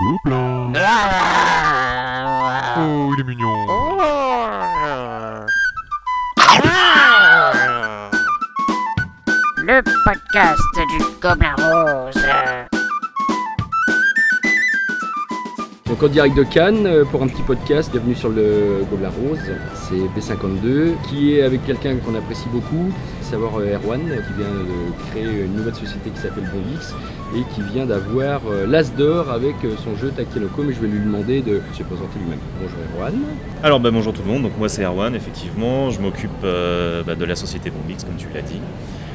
Gobelin. 0.00 0.72
Oh, 2.78 3.12
il 3.14 3.20
est 3.20 3.24
mignon. 3.24 3.66
Le 9.56 9.82
podcast 10.04 10.60
du 10.90 10.98
Gobelin 11.20 11.54
Rose. 11.58 12.22
Donc 15.86 16.02
en 16.02 16.08
direct 16.08 16.36
de 16.36 16.44
Cannes 16.44 16.86
euh, 16.86 17.04
pour 17.04 17.22
un 17.22 17.26
petit 17.26 17.42
podcast, 17.42 17.90
bienvenue 17.90 18.14
sur 18.14 18.28
le 18.28 18.84
Gobelin 18.90 19.10
Rose, 19.10 19.40
c'est 19.74 19.96
B52 20.16 20.92
qui 21.08 21.34
est 21.34 21.42
avec 21.42 21.64
quelqu'un 21.64 21.96
qu'on 21.96 22.14
apprécie 22.14 22.48
beaucoup, 22.52 22.92
savoir 23.28 23.58
euh, 23.60 23.74
Erwan 23.76 24.00
qui 24.00 24.32
vient 24.38 24.48
de 24.48 25.10
créer 25.10 25.44
une 25.44 25.54
nouvelle 25.54 25.74
société 25.74 26.08
qui 26.10 26.18
s'appelle 26.18 26.50
Bondix 26.50 26.94
et 27.36 27.42
qui 27.54 27.60
vient 27.60 27.84
d'avoir 27.84 28.40
euh, 28.50 28.66
l'As 28.66 28.90
d'or 28.94 29.30
avec 29.30 29.54
euh, 29.64 29.74
son 29.84 29.94
jeu 29.96 30.10
Takenoko 30.16 30.62
mais 30.62 30.72
je 30.72 30.80
vais 30.80 30.88
lui 30.88 31.00
demander 31.00 31.42
de 31.42 31.60
se 31.74 31.82
présenter 31.82 32.18
lui-même. 32.18 32.38
Bonjour 32.60 32.78
Erwan. 32.96 33.14
Alors 33.62 33.80
bah, 33.80 33.90
bonjour 33.90 34.14
tout 34.14 34.22
le 34.26 34.32
monde, 34.32 34.42
donc 34.44 34.56
moi 34.58 34.70
c'est 34.70 34.82
Erwan 34.82 35.14
effectivement, 35.14 35.90
je 35.90 36.00
m'occupe 36.00 36.30
euh, 36.42 37.02
bah, 37.02 37.14
de 37.16 37.24
la 37.26 37.36
société 37.36 37.70
Bombix 37.70 38.02
comme 38.04 38.16
tu 38.16 38.28
l'as 38.34 38.42
dit. 38.42 38.60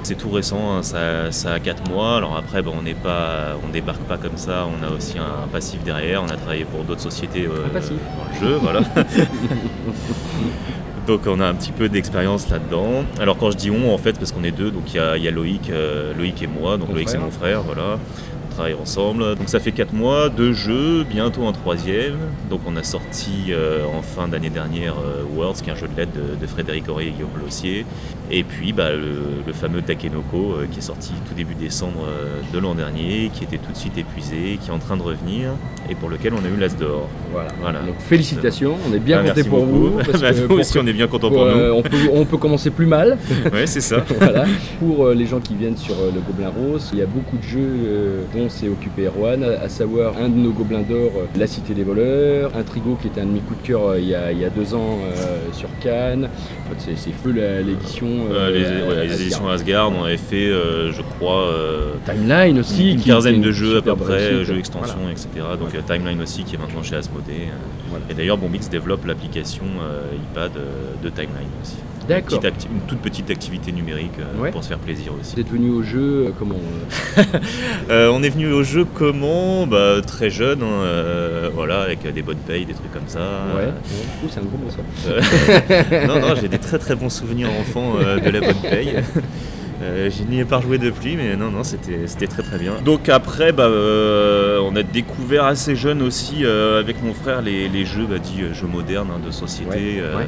C'est 0.03 0.15
tout 0.15 0.29
récent, 0.29 0.75
hein, 0.75 0.83
ça, 0.83 1.31
ça 1.31 1.53
a 1.53 1.59
4 1.59 1.89
mois, 1.89 2.17
alors 2.17 2.37
après 2.37 2.61
bah, 2.61 2.71
on 2.77 2.83
n'est 2.83 2.93
pas, 2.93 3.57
on 3.65 3.69
débarque 3.71 4.01
pas 4.03 4.17
comme 4.17 4.37
ça, 4.37 4.67
on 4.67 4.85
a 4.85 4.95
aussi 4.95 5.17
un 5.17 5.47
passif 5.47 5.81
derrière, 5.83 6.21
on 6.21 6.27
a 6.29 6.35
travaillé 6.35 6.65
pour 6.65 6.83
d'autres 6.83 7.01
sociétés 7.01 7.45
euh, 7.47 7.65
Un 7.65 7.69
passif. 7.69 7.95
dans 7.97 8.47
le 8.47 8.47
jeu, 8.47 8.57
voilà. 8.61 8.81
donc 11.05 11.21
on 11.27 11.39
a 11.39 11.45
un 11.45 11.53
petit 11.53 11.71
peu 11.71 11.89
d'expérience 11.89 12.49
là-dedans. 12.49 13.03
Alors 13.19 13.37
quand 13.37 13.51
je 13.51 13.57
dis 13.57 13.71
on 13.71 13.93
en 13.93 13.97
fait 13.97 14.17
parce 14.17 14.31
qu'on 14.31 14.43
est 14.43 14.51
deux, 14.51 14.71
donc 14.71 14.93
il 14.93 14.97
y 14.97 14.99
a, 14.99 15.17
il 15.17 15.23
y 15.23 15.27
a 15.27 15.31
Loïc, 15.31 15.69
euh, 15.69 16.13
Loïc 16.17 16.41
et 16.41 16.47
moi, 16.47 16.77
donc 16.77 16.89
Loïc 16.93 17.09
c'est 17.09 17.17
mon 17.17 17.31
frère, 17.31 17.61
voilà. 17.61 17.99
Travaille 18.53 18.75
ensemble. 18.79 19.35
Donc 19.35 19.49
ça 19.49 19.59
fait 19.59 19.71
4 19.71 19.93
mois, 19.93 20.29
deux 20.29 20.53
jeux, 20.53 21.03
bientôt 21.09 21.47
un 21.47 21.53
troisième. 21.53 22.17
Donc 22.51 22.61
on 22.67 22.75
a 22.75 22.83
sorti 22.83 23.47
euh, 23.49 23.83
en 23.97 24.03
fin 24.03 24.27
d'année 24.27 24.51
dernière 24.51 24.93
euh, 25.03 25.23
Worlds, 25.35 25.61
qui 25.63 25.69
est 25.69 25.73
un 25.73 25.75
jeu 25.75 25.87
de 25.87 25.97
lettres 25.99 26.11
de, 26.13 26.39
de 26.39 26.45
Frédéric 26.47 26.87
Auré 26.87 27.07
et 27.07 27.11
Guillaume 27.11 27.31
Blossier. 27.35 27.83
Et 28.29 28.43
puis 28.43 28.71
bah, 28.71 28.91
le, 28.91 29.41
le 29.45 29.53
fameux 29.53 29.81
Takenoko 29.81 30.37
euh, 30.37 30.67
qui 30.71 30.79
est 30.79 30.83
sorti 30.83 31.13
tout 31.27 31.33
début 31.33 31.55
décembre 31.55 32.05
de 32.53 32.59
l'an 32.59 32.75
dernier, 32.75 33.31
qui 33.33 33.43
était 33.43 33.57
tout 33.57 33.71
de 33.71 33.77
suite 33.77 33.97
épuisé, 33.97 34.59
qui 34.61 34.69
est 34.69 34.73
en 34.73 34.77
train 34.79 34.97
de 34.97 35.01
revenir 35.03 35.49
et 35.89 35.95
pour 35.95 36.09
lequel 36.09 36.33
on 36.33 36.45
a 36.45 36.47
eu 36.47 36.59
l'As 36.59 36.77
d'or. 36.77 37.09
Voilà. 37.31 37.49
Voilà. 37.59 37.79
Donc 37.81 37.95
félicitations, 37.99 38.75
on 38.89 38.93
est 38.93 38.99
bien 38.99 39.21
Ah, 39.25 39.29
content 39.29 39.49
pour 39.49 39.65
beaucoup. 39.65 39.87
vous. 39.87 39.97
parce 39.97 40.21
Bah, 40.21 40.31
que 40.31 40.39
nous 40.41 40.47
pour 40.47 40.59
aussi 40.59 40.73
que- 40.73 40.79
on 40.79 40.85
est 40.87 40.93
bien 40.93 41.07
contents 41.07 41.29
pour, 41.29 41.39
pour, 41.47 41.47
nous. 41.55 41.71
on, 41.73 41.81
peut, 41.81 41.97
on 42.13 42.25
peut 42.25 42.37
commencer 42.37 42.69
plus 42.69 42.85
mal. 42.85 43.17
Ouais, 43.51 43.65
c'est 43.67 43.81
ça. 43.81 43.97
voilà. 44.19 44.45
Pour 44.79 45.09
les 45.09 45.25
gens 45.25 45.39
qui 45.39 45.55
viennent 45.55 45.75
sur 45.77 45.95
le 46.13 46.21
Gobelin 46.21 46.49
Rose, 46.55 46.89
il 46.93 46.99
y 46.99 47.01
a 47.01 47.05
beaucoup 47.07 47.37
de 47.37 47.43
jeux 47.43 48.23
dont 48.43 48.49
s'est 48.49 48.67
occupé 48.69 49.05
Erwan, 49.07 49.43
à, 49.43 49.69
savoir 49.69 50.17
un 50.17 50.29
de 50.29 50.35
nos 50.35 50.51
Gobelins 50.51 50.81
d'or, 50.81 51.11
euh, 51.15 51.25
La 51.37 51.47
Cité 51.47 51.73
des 51.73 51.83
Voleurs, 51.83 52.51
Intrigo 52.55 52.97
qui 53.01 53.07
était 53.07 53.21
un 53.21 53.25
de 53.25 53.31
mes 53.31 53.39
coups 53.39 53.61
de 53.61 53.67
cœur 53.67 53.87
euh, 53.87 53.99
il, 53.99 54.07
y 54.07 54.15
a, 54.15 54.31
il 54.31 54.39
y 54.39 54.45
a 54.45 54.49
deux 54.49 54.73
ans 54.73 54.99
euh, 55.01 55.37
sur 55.53 55.69
Cannes. 55.81 56.25
En 56.65 56.75
fait, 56.75 56.95
c'est, 56.95 57.11
feu 57.11 57.31
l'édition. 57.31 58.07
Les, 58.07 58.33
ouais, 58.35 58.59
les 58.59 59.11
Asgard. 59.11 59.21
éditions 59.21 59.49
Asgard, 59.49 59.91
on 59.91 60.03
avait 60.03 60.17
fait, 60.17 60.49
je 60.49 61.01
crois, 61.01 61.47
Timeline 62.05 62.59
aussi. 62.59 62.91
une 62.91 62.99
qui- 62.99 63.09
quinzaine 63.09 63.41
de 63.41 63.51
jeux 63.51 63.77
à 63.77 63.81
peu 63.81 63.95
près, 63.95 64.43
jeux 64.43 64.57
extensions, 64.57 64.95
Voilà. 64.97 65.11
etc. 65.11 65.27
Donc 65.59 65.69
Timeline 65.85 66.21
aussi 66.21 66.43
qui 66.43 66.55
est 66.55 66.57
maintenant 66.59 66.83
chez 66.83 66.95
Asmodée. 66.95 67.47
Voilà. 67.89 68.05
Et 68.09 68.13
d'ailleurs, 68.13 68.37
Bombix 68.37 68.69
développe 68.69 69.05
l'application 69.05 69.65
iPad 70.31 70.51
de 71.03 71.09
Timeline 71.09 71.49
aussi. 71.61 71.77
Une, 72.03 72.09
D'accord. 72.09 72.39
petite 72.41 72.53
acti- 72.53 72.67
une 72.73 72.81
toute 72.87 72.99
petite 72.99 73.31
activité 73.31 73.71
numérique 73.71 74.11
euh, 74.19 74.41
Ouais. 74.41 74.51
pour 74.51 74.63
se 74.63 74.69
faire 74.69 74.77
plaisir 74.79 75.13
aussi. 75.19 75.35
Vous 75.35 75.41
êtes 75.41 75.49
venu 75.49 75.69
au 75.71 75.83
jeu, 75.83 76.25
euh, 76.27 76.31
comment 76.37 76.55
euh, 77.89 78.09
on 78.13 78.21
est 78.23 78.29
venu 78.29 78.51
au 78.51 78.63
jeu 78.63 78.85
comment? 78.85 79.65
Bah, 79.67 80.01
Très 80.05 80.29
jeune, 80.29 80.61
hein, 80.63 81.49
voilà, 81.53 81.81
avec 81.81 82.05
des 82.13 82.21
bonnes 82.21 82.37
payes, 82.37 82.65
des 82.65 82.73
trucs 82.73 82.91
comme 82.91 83.07
ça. 83.07 83.19
Ouais. 83.55 83.69
Ouh, 84.23 84.27
c'est 84.29 84.39
un 84.39 84.43
gros. 84.43 84.59
Euh, 85.07 86.07
non, 86.07 86.19
non, 86.19 86.35
j'ai 86.39 86.47
des 86.49 86.59
très 86.59 86.77
très 86.77 86.95
bons 86.95 87.09
souvenirs 87.09 87.49
enfant 87.59 87.93
euh, 88.01 88.19
de 88.19 88.29
la 88.29 88.39
bonne 88.41 88.61
paye. 88.69 88.95
Euh, 89.81 90.09
je 90.09 90.23
n'y 90.23 90.39
ai 90.39 90.45
pas 90.45 90.57
rejoué 90.57 90.77
depuis, 90.77 91.17
mais 91.17 91.35
non, 91.35 91.51
non, 91.51 91.63
c'était 91.63 92.01
c'était 92.05 92.27
très 92.27 92.41
très 92.43 92.57
bien. 92.57 92.73
Donc 92.85 93.09
après, 93.09 93.51
bah, 93.51 93.63
euh, 93.65 94.59
on 94.63 94.73
a 94.77 94.83
découvert 94.83 95.43
assez 95.43 95.75
jeune 95.75 96.01
aussi 96.01 96.45
euh, 96.45 96.79
avec 96.79 97.03
mon 97.03 97.13
frère 97.13 97.41
les, 97.41 97.67
les 97.67 97.83
jeux 97.83 98.05
bah, 98.09 98.17
dits 98.17 98.43
jeux 98.53 98.67
modernes 98.67 99.09
hein, 99.13 99.19
de 99.25 99.29
société. 99.31 100.01
Ouais, 100.01 100.15
ouais. 100.15 100.27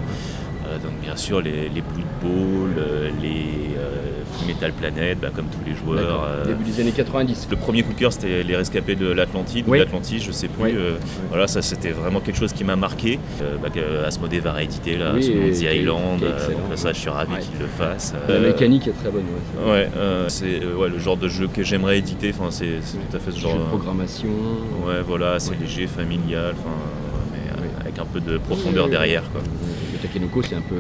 Euh, 0.76 0.84
donc 0.84 1.00
bien 1.02 1.16
sûr 1.16 1.42
les, 1.42 1.70
les 1.70 1.82
Blood 1.82 2.06
Bowl, 2.22 2.70
euh, 2.78 3.10
les 3.22 3.76
euh, 3.78 4.24
Full 4.34 4.48
Metal 4.48 4.72
Planet, 4.74 5.20
bah, 5.20 5.30
comme 5.36 5.46
tous 5.46 5.68
les 5.68 5.76
joueurs. 5.76 6.28
Début 6.46 6.64
des 6.64 6.80
années 6.82 6.92
90. 6.92 7.48
le 7.50 7.58
premier 7.58 7.84
coup 7.84 7.94
de 7.94 8.00
cœur, 8.00 8.12
c'était 8.14 8.44
les 8.44 8.56
rescapés 8.56 8.96
de 8.96 9.08
l'Atlantide, 9.12 9.66
ou 9.68 9.72
Oui. 9.72 9.80
de 9.80 9.84
l'Atlantide, 9.84 10.22
je 10.22 10.32
sais 10.32 10.48
plus. 10.48 10.64
Oui. 10.64 10.74
Voilà, 11.30 11.48
ça 11.48 11.62
c'était 11.62 11.92
vraiment 11.92 12.20
quelque 12.20 12.38
chose 12.38 12.54
qui 12.54 12.64
m'a 12.64 12.76
marqué. 12.76 13.20
Bah, 13.62 13.70
Asmodée 14.06 14.40
va 14.40 14.52
rééditer 14.54 14.98
là, 14.98 15.14
The 15.14 15.62
Island. 15.74 16.20
donc 16.22 16.30
ça, 16.78 16.92
je 16.94 17.00
suis 17.00 17.10
ravi 17.10 17.34
Ouais. 17.34 17.40
qu'il 17.40 17.60
le 17.60 17.68
fasse. 17.68 18.14
La 18.28 18.40
mécanique 18.40 18.88
est 18.88 18.92
très 18.92 19.10
bonne. 19.10 19.24
Ouais, 19.68 19.90
c'est. 20.28 20.46
Ouais, 20.46 20.60
c'est 20.60 20.66
ouais, 20.66 20.90
le 20.90 21.00
genre 21.00 21.18
de 21.18 21.28
jeu 21.28 21.48
que 21.48 21.64
j'aimerais 21.64 21.98
éditer. 22.00 22.32
Enfin, 22.38 22.52
c'est 22.52 22.80
c'est 22.82 22.98
tout 22.98 23.16
à 23.16 23.20
fait 23.20 23.32
ce 23.32 23.40
genre. 23.40 23.56
De 23.58 23.64
programmation. 23.66 24.30
Ouais, 24.86 25.02
voilà, 25.06 25.34
Ouais. 25.34 25.58
léger, 25.62 25.88
familial, 25.88 26.54
enfin, 26.60 26.76
mais 27.32 27.82
avec 27.82 27.98
un 28.00 28.06
peu 28.06 28.20
de 28.20 28.38
profondeur 28.38 28.90
derrière, 28.90 29.24
quoi. 29.32 29.42
Takenoko, 30.02 30.42
c'est 30.42 30.56
un 30.56 30.62
peu. 30.62 30.76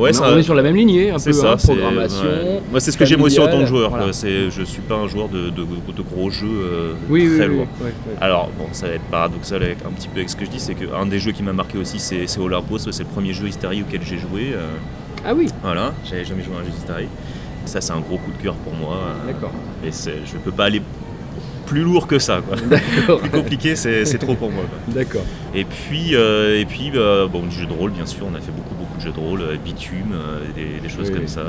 Ouais, 0.00 0.10
on, 0.20 0.36
est 0.38 0.42
sur 0.42 0.54
la 0.54 0.62
même 0.62 0.76
lignée, 0.76 1.10
un 1.10 1.14
peu. 1.14 1.18
C'est 1.20 1.32
ça, 1.32 1.52
hein, 1.52 1.56
programmation. 1.56 2.22
ouais. 2.24 2.60
Moi, 2.70 2.80
c'est 2.80 2.90
ce 2.92 2.98
que 2.98 3.04
j'aime 3.04 3.22
aussi 3.22 3.40
en 3.40 3.48
tant 3.48 3.60
que 3.60 3.66
joueur. 3.66 3.90
quoi. 3.90 4.12
C'est, 4.12 4.50
je 4.50 4.62
suis 4.62 4.82
pas 4.82 4.96
un 4.96 5.06
joueur 5.08 5.28
de, 5.28 5.50
de- 5.50 5.62
de 5.64 6.02
gros 6.02 6.30
jeux 6.30 6.46
euh, 6.48 6.92
Oui, 7.08 7.26
très 7.36 7.46
oui, 7.48 7.56
lourds. 7.56 7.66
oui. 7.82 7.90
Alors, 8.20 8.50
bon, 8.58 8.66
ça 8.72 8.88
va 8.88 8.94
être 8.94 9.04
paradoxal 9.10 9.62
avec, 9.62 9.78
un 9.86 9.90
petit 9.92 10.08
peu 10.08 10.18
avec 10.18 10.30
ce 10.30 10.36
que 10.36 10.44
je 10.44 10.50
dis, 10.50 10.60
c'est 10.60 10.74
qu'un 10.74 11.06
des 11.06 11.18
jeux 11.18 11.32
qui 11.32 11.42
m'a 11.42 11.52
marqué 11.52 11.78
aussi, 11.78 11.98
c'est, 11.98 12.26
c'est 12.26 12.38
Boss, 12.68 12.88
c'est 12.90 13.02
le 13.02 13.08
premier 13.08 13.32
jeu 13.32 13.46
Hysteria 13.48 13.82
auquel 13.82 14.00
j'ai 14.04 14.18
joué. 14.18 14.52
euh, 14.54 14.68
Ah 15.24 15.34
oui, 15.34 15.46
voilà, 15.62 15.92
j'avais 16.08 16.24
jamais 16.24 16.42
joué 16.42 16.54
à 16.56 16.60
un 16.60 16.64
jeu 16.64 16.70
Hysteria. 16.76 17.08
Ça, 17.64 17.80
c'est 17.80 17.92
un 17.92 18.00
gros 18.00 18.16
coup 18.18 18.32
de 18.36 18.42
cœur 18.42 18.54
pour 18.54 18.74
moi. 18.74 18.96
euh, 18.96 19.26
d'accord. 19.32 19.52
Et 19.84 19.90
je 19.92 20.36
peux 20.38 20.50
pas 20.50 20.64
aller 20.64 20.82
plus 21.72 21.82
lourd 21.82 22.06
que 22.06 22.18
ça. 22.18 22.40
Quoi. 22.46 22.56
Plus 23.18 23.30
compliqué, 23.30 23.76
c'est, 23.76 24.04
trop 24.18 24.34
pour 24.34 24.50
moi. 24.50 24.64
D'accord. 24.88 25.22
Et 25.54 25.64
puis, 25.64 26.14
euh, 26.14 26.60
et 26.60 26.66
puis 26.66 26.90
bah, 26.90 27.26
bon, 27.32 27.44
du 27.44 27.56
jeu 27.56 27.66
de 27.66 27.72
rôle, 27.72 27.92
bien 27.92 28.04
sûr, 28.06 28.26
on 28.30 28.34
a 28.36 28.40
fait 28.40 28.52
beaucoup, 28.52 28.74
beaucoup 28.74 28.96
de 28.98 29.02
jeux 29.02 29.12
de 29.12 29.18
rôle, 29.18 29.40
euh, 29.40 29.56
Bitume, 29.62 30.12
euh, 30.14 30.40
des, 30.54 30.80
des 30.80 30.88
choses 30.88 31.08
Oui, 31.08 31.14
comme 31.14 31.22
oui. 31.22 31.28
ça. 31.28 31.44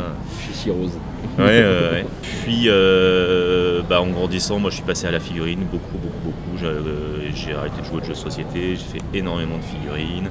Chez 0.47 0.53
Cyrose. 0.53 0.91
Ouais. 1.37 2.05
Puis, 2.43 2.63
euh, 2.67 3.81
bah, 3.89 4.01
en 4.01 4.07
grandissant, 4.07 4.59
moi, 4.59 4.69
je 4.69 4.75
suis 4.75 4.85
passé 4.85 5.07
à 5.07 5.11
la 5.11 5.19
figurine, 5.19 5.59
beaucoup, 5.71 5.97
beaucoup, 5.97 6.23
beaucoup. 6.23 6.57
J'ai, 6.59 6.67
euh, 6.67 7.57
arrêté 7.57 7.81
de 7.81 7.85
jouer 7.85 7.97
aux 8.01 8.03
jeux 8.03 8.13
de 8.13 8.17
société, 8.17 8.75
j'ai 8.77 8.99
fait 8.99 9.17
énormément 9.17 9.57
de 9.57 9.63
figurines 9.63 10.29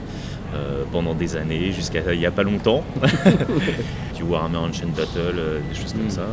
euh, 0.55 0.85
pendant 0.91 1.15
des 1.15 1.37
années, 1.37 1.71
jusqu'à 1.73 2.01
il 2.15 2.19
n'y 2.19 2.27
a 2.27 2.31
pas 2.31 2.43
longtemps. 2.45 2.83
du 4.17 4.23
Warhammer 4.23 4.59
Ancient 4.59 4.89
Battle, 4.97 5.37
euh, 5.37 5.59
des 5.71 5.79
choses 5.79 5.93
comme 5.93 6.07
Mm. 6.07 6.11
ça. 6.11 6.27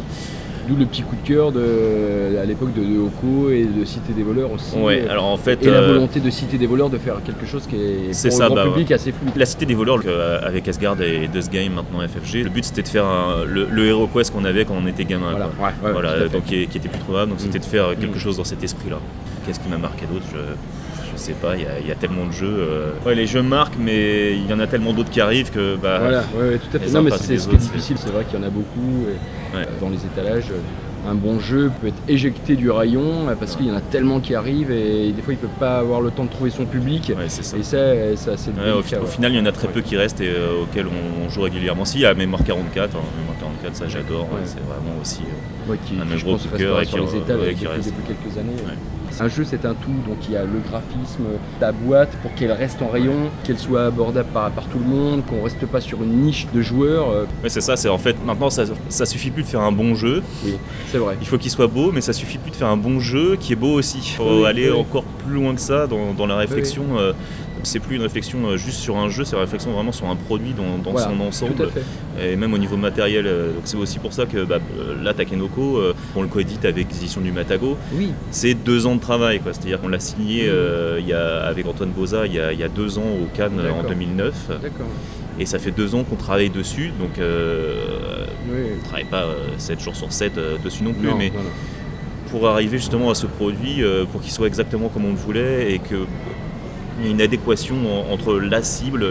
D'où 0.70 0.76
le 0.76 0.86
petit 0.86 1.02
coup 1.02 1.16
de 1.16 1.28
cœur 1.28 1.52
de, 1.52 2.38
à 2.40 2.46
l'époque 2.46 2.74
de, 2.76 2.82
de 2.84 3.00
Oko 3.00 3.50
et 3.50 3.66
de 3.66 3.84
Cité 3.86 4.14
des 4.14 4.22
voleurs 4.24 4.52
aussi. 4.52 4.76
Ouais, 4.78 5.04
Euh, 5.08 5.12
alors 5.12 5.26
en 5.26 5.38
fait, 5.38 5.62
et 5.64 5.70
la 5.72 5.78
euh, 5.80 5.88
volonté 5.94 6.20
de 6.20 6.30
Cité 6.30 6.58
des 6.60 6.68
voleurs 6.68 6.92
de 6.92 6.98
faire 7.00 7.16
quelque 7.26 7.46
chose 7.48 7.66
qui 7.68 7.76
est 7.76 8.14
C'est 8.14 8.30
pour 8.30 8.38
ça, 8.38 8.44
le 8.44 8.54
grand 8.54 8.66
bah, 8.66 8.72
public 8.72 8.92
assez 8.92 9.12
fluide. 9.12 9.34
La 9.36 9.46
Cité 9.48 9.66
des 9.66 9.74
voleurs, 9.74 10.00
euh, 10.06 10.40
avec 10.44 10.68
Asgard 10.68 11.02
et 11.02 11.28
Dust 11.28 11.52
Game, 11.52 11.74
maintenant 11.74 12.00
FFG, 12.08 12.44
le 12.44 12.50
but 12.52 12.64
c'était 12.64 12.84
de 12.84 12.88
faire 12.88 13.06
un- 13.06 13.44
le, 13.46 13.66
le 13.72 13.86
Hero 13.88 14.08
Quest 14.08 14.32
qu'on 14.32 14.46
avait 14.46 14.64
quand 14.66 14.76
on 14.82 14.86
était 14.88 15.06
gamin. 15.06 15.32
Voilà, 15.32 15.50
quoi. 15.58 15.68
ouais, 15.88 15.92
Voilà, 15.92 16.28
donc 16.28 16.46
qui, 16.46 16.68
qui 16.68 16.78
était 16.78 16.88
plus 16.90 17.00
trouvable, 17.00 17.32
donc 17.32 17.40
Mm. 17.40 17.44
c'était 17.44 17.60
de 17.60 17.66
faire 17.66 17.90
quelque 18.00 18.16
Mm. 18.18 18.20
chose 18.20 18.38
dans 18.38 18.44
cet 18.44 18.64
esprit-là. 18.64 19.00
Qu'est-ce 19.48 19.60
qui 19.60 19.70
m'a 19.70 19.78
marqué 19.80 20.06
d'autre? 20.06 20.26
Je, 20.32 20.38
je 21.14 21.20
sais 21.20 21.34
pas, 21.34 21.56
il 21.56 21.64
y, 21.64 21.66
a- 21.66 21.80
il 21.80 21.88
y 21.88 21.92
a 21.92 21.96
tellement 21.96 22.26
de 22.26 22.32
jeux. 22.32 22.48
euh. 22.60 22.92
Ouais, 23.06 23.16
les 23.16 23.28
jeux 23.28 23.42
marquent, 23.42 23.78
mais 23.80 24.34
il 24.34 24.48
y 24.50 24.54
en 24.54 24.60
a 24.60 24.68
tellement 24.68 24.94
d'autres 24.94 25.10
qui 25.10 25.22
arrivent 25.22 25.52
que. 25.52 25.76
Bah, 25.76 26.00
Voilà, 26.00 26.24
ouais, 26.38 26.50
ouais, 26.50 26.58
tout 26.60 26.76
à 26.76 26.80
fait. 26.80 26.86
les 26.88 26.92
Non, 26.94 27.02
mais 27.04 27.12
c'est 27.12 27.38
ce 27.38 27.48
qui 27.48 27.56
est 27.56 27.60
difficile, 27.60 27.98
c'est 28.00 28.12
vrai 28.12 28.24
qu'il 28.26 28.40
y 28.40 28.44
en 28.44 28.46
a 28.46 28.50
beaucoup 28.50 29.06
et, 29.08 29.58
euh, 29.58 29.64
dans 29.82 29.90
les 29.90 29.98
étalages. 30.06 30.46
Un 31.08 31.16
bon 31.16 31.40
jeu 31.40 31.72
peut 31.80 31.88
être 31.88 32.02
éjecté 32.10 32.58
du 32.58 32.70
rayon 32.70 33.30
euh, 33.30 33.34
parce 33.40 33.56
qu'il 33.56 33.68
y 33.68 33.72
en 33.72 33.76
a 33.78 33.80
tellement 33.80 34.20
qui 34.20 34.36
arrivent 34.36 34.70
et 34.70 35.14
des 35.14 35.22
fois 35.22 35.32
il 35.34 35.38
peut 35.38 35.48
pas 35.58 35.78
avoir 35.80 36.02
le 36.02 36.12
temps 36.12 36.26
de 36.26 36.30
trouver 36.30 36.50
son 36.50 36.66
public. 36.66 37.14
Ça. 37.30 37.56
Et 37.58 37.64
ça, 37.64 37.78
euh, 37.78 38.16
ça 38.18 38.32
c'est 38.36 38.52
au, 38.52 38.54
délicat, 38.82 39.02
au 39.02 39.06
final, 39.06 39.32
il 39.32 39.38
y 39.38 39.42
en 39.42 39.46
a 39.46 39.54
très 39.54 39.70
peu 39.70 39.80
qui 39.80 39.96
restent 39.96 40.20
et 40.20 40.28
euh, 40.28 40.64
auxquels 40.64 40.88
on, 40.88 41.26
on 41.26 41.30
joue 41.30 41.42
régulièrement. 41.44 41.86
Si, 41.86 42.00
il 42.00 42.02
y 42.02 42.06
a 42.06 42.14
Mémoire 42.14 42.44
44, 42.44 42.98
hein, 42.98 43.00
Mémoire 43.18 43.38
44, 43.40 43.76
ça 43.78 43.86
j'adore, 43.88 44.28
c'est 44.44 44.60
vraiment 44.60 45.00
aussi. 45.02 45.22
euh, 45.70 45.76
qui, 45.86 45.94
Un 46.02 46.18
qui, 46.18 46.22
gros 46.24 46.36
coup 46.36 46.48
de 46.52 46.58
cœur 46.58 46.82
et 46.82 46.86
sur 46.86 46.98
qui- 47.08 47.14
les 47.16 47.20
étals 47.22 47.38
ouais, 47.40 47.46
depuis, 47.46 47.56
qui 47.60 47.68
reste. 47.68 47.94
depuis 47.98 48.16
quelques 48.22 48.38
années. 48.38 48.52
Un 49.22 49.28
jeu 49.28 49.44
c'est 49.44 49.66
un 49.66 49.74
tout, 49.74 49.92
donc 50.08 50.18
il 50.28 50.34
y 50.34 50.38
a 50.38 50.44
le 50.44 50.60
graphisme, 50.70 51.24
la 51.60 51.72
boîte 51.72 52.10
pour 52.22 52.34
qu'elle 52.36 52.52
reste 52.52 52.82
en 52.82 52.88
rayon, 52.88 53.30
qu'elle 53.44 53.58
soit 53.60 53.86
abordable 53.86 54.30
par, 54.34 54.50
par 54.52 54.66
tout 54.68 54.80
le 54.80 54.86
monde, 54.86 55.26
qu'on 55.26 55.44
reste 55.44 55.66
pas 55.66 55.82
sur 55.82 56.02
une 56.04 56.22
niche 56.22 56.48
de 56.54 56.62
joueurs. 56.62 57.10
euh, 57.10 57.26
Ouais, 57.44 57.50
c'est 57.50 57.62
ça, 57.62 57.76
c'est 57.76 57.90
en 57.90 57.98
fait, 57.98 58.16
maintenant 58.26 58.50
ça, 58.50 58.64
ça 58.88 59.06
suffit 59.06 59.30
plus 59.32 59.44
de 59.44 59.48
faire 59.48 59.62
un 59.62 59.72
bon 59.74 59.94
jeu, 59.96 60.22
oui, 60.46 60.54
c'est 60.92 60.98
vrai. 61.00 61.18
il 61.22 61.28
faut 61.28 61.38
qu'il 61.38 61.52
soit 61.52 61.68
beau, 61.68 61.92
mais 61.92 62.02
ça 62.02 62.14
suffit 62.14 62.38
plus 62.38 62.52
de 62.52 62.56
faire 62.56 62.70
un 62.70 62.78
bon 62.78 63.00
jeu 63.00 63.36
qui 63.40 63.54
est 63.54 63.58
beau 63.58 63.74
aussi. 63.74 64.00
Il 64.02 64.16
faut 64.16 64.40
Oui, 64.42 64.46
aller 64.46 64.70
oui. 64.70 64.80
encore 64.80 65.04
plus 65.04 65.36
loin 65.36 65.54
que 65.54 65.62
ça 65.62 65.86
dans, 65.88 66.14
dans 66.14 66.26
la 66.26 66.38
réflexion. 66.38 66.84
euh, 66.98 67.14
C'est 67.64 67.80
plus 67.80 67.98
une 67.98 68.02
réflexion 68.04 68.40
euh, 68.48 68.58
juste 68.58 68.80
sur 68.80 68.98
un 68.98 69.10
jeu, 69.10 69.24
c'est 69.26 69.36
une 69.36 69.42
réflexion 69.42 69.72
vraiment 69.72 69.92
sur 69.92 70.08
un 70.08 70.16
produit 70.16 70.54
dans, 70.54 70.78
dans 70.82 70.92
Voilà, 70.92 71.08
son 71.10 71.20
ensemble. 71.22 71.70
Et 72.22 72.36
même 72.36 72.54
au 72.54 72.58
niveau 72.58 72.78
matériel. 72.78 73.26
euh, 73.28 73.54
Donc 73.54 73.64
c'est 73.66 73.76
aussi 73.78 74.00
pour 74.00 74.14
ça 74.14 74.26
que 74.26 74.44
bah, 74.46 74.60
euh, 74.80 75.02
là, 75.04 75.14
Takenoko, 75.14 75.82
on 76.16 76.22
le 76.22 76.28
coédite 76.28 76.64
avec 76.66 76.88
les 76.92 76.98
éditions 76.98 77.22
du 77.22 77.32
Matago. 77.32 77.78
Oui, 77.94 78.12
C'est 78.32 78.54
deux 78.54 78.86
ans 78.88 78.96
de 78.96 79.02
travail. 79.02 79.42
C'est-à-dire 79.46 79.82
qu'on 79.82 79.90
l'a 79.90 80.00
signé 80.00 80.46
euh, 80.48 80.98
il 81.00 81.08
y 81.08 81.14
a, 81.14 81.42
avec 81.46 81.66
Antoine 81.68 81.90
Boza 81.92 82.26
il 82.28 82.34
y 82.34 82.40
a, 82.40 82.54
il 82.54 82.60
y 82.60 82.64
a 82.64 82.70
deux 82.70 82.98
ans 82.98 83.04
au 83.22 83.26
Cannes 83.36 83.60
en 83.60 83.64
D'accord. 83.64 83.90
2009. 83.90 84.34
d'accord. 84.62 84.88
Et 85.40 85.46
ça 85.46 85.58
fait 85.60 85.72
deux 85.72 85.96
ans 85.96 86.04
qu'on 86.04 86.16
travaille 86.18 86.50
dessus. 86.50 86.92
Donc 87.00 87.18
euh, 87.20 88.26
Oui. 88.50 88.58
on 88.74 88.76
ne 88.78 88.84
travaille 88.84 89.06
pas 89.06 89.26
7 89.58 89.80
jours 89.82 89.96
sur 89.96 90.12
7 90.12 90.34
dessus 90.64 90.84
non 90.84 90.94
plus. 90.94 91.08
Non, 91.08 91.16
mais 91.18 91.32
pour 92.32 92.48
arriver 92.48 92.78
justement 92.78 93.10
à 93.10 93.16
ce 93.16 93.26
produit, 93.26 93.82
pour 94.12 94.22
qu'il 94.22 94.32
soit 94.32 94.48
exactement 94.48 94.90
comme 94.90 95.06
on 95.06 95.10
le 95.12 95.16
voulait 95.16 95.74
et 95.74 95.80
que 95.80 95.96
il 97.00 97.06
y 97.06 97.10
ait 97.10 97.12
une 97.12 97.22
adéquation 97.22 97.76
en- 97.88 98.14
entre 98.14 98.36
la 98.40 98.62
cible, 98.64 99.06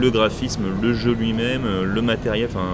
le 0.00 0.10
graphisme, 0.10 0.62
le 0.82 0.94
jeu 0.94 1.12
lui-même, 1.12 1.62
euh, 1.64 1.84
le 1.84 2.02
matériel, 2.02 2.48
enfin 2.50 2.66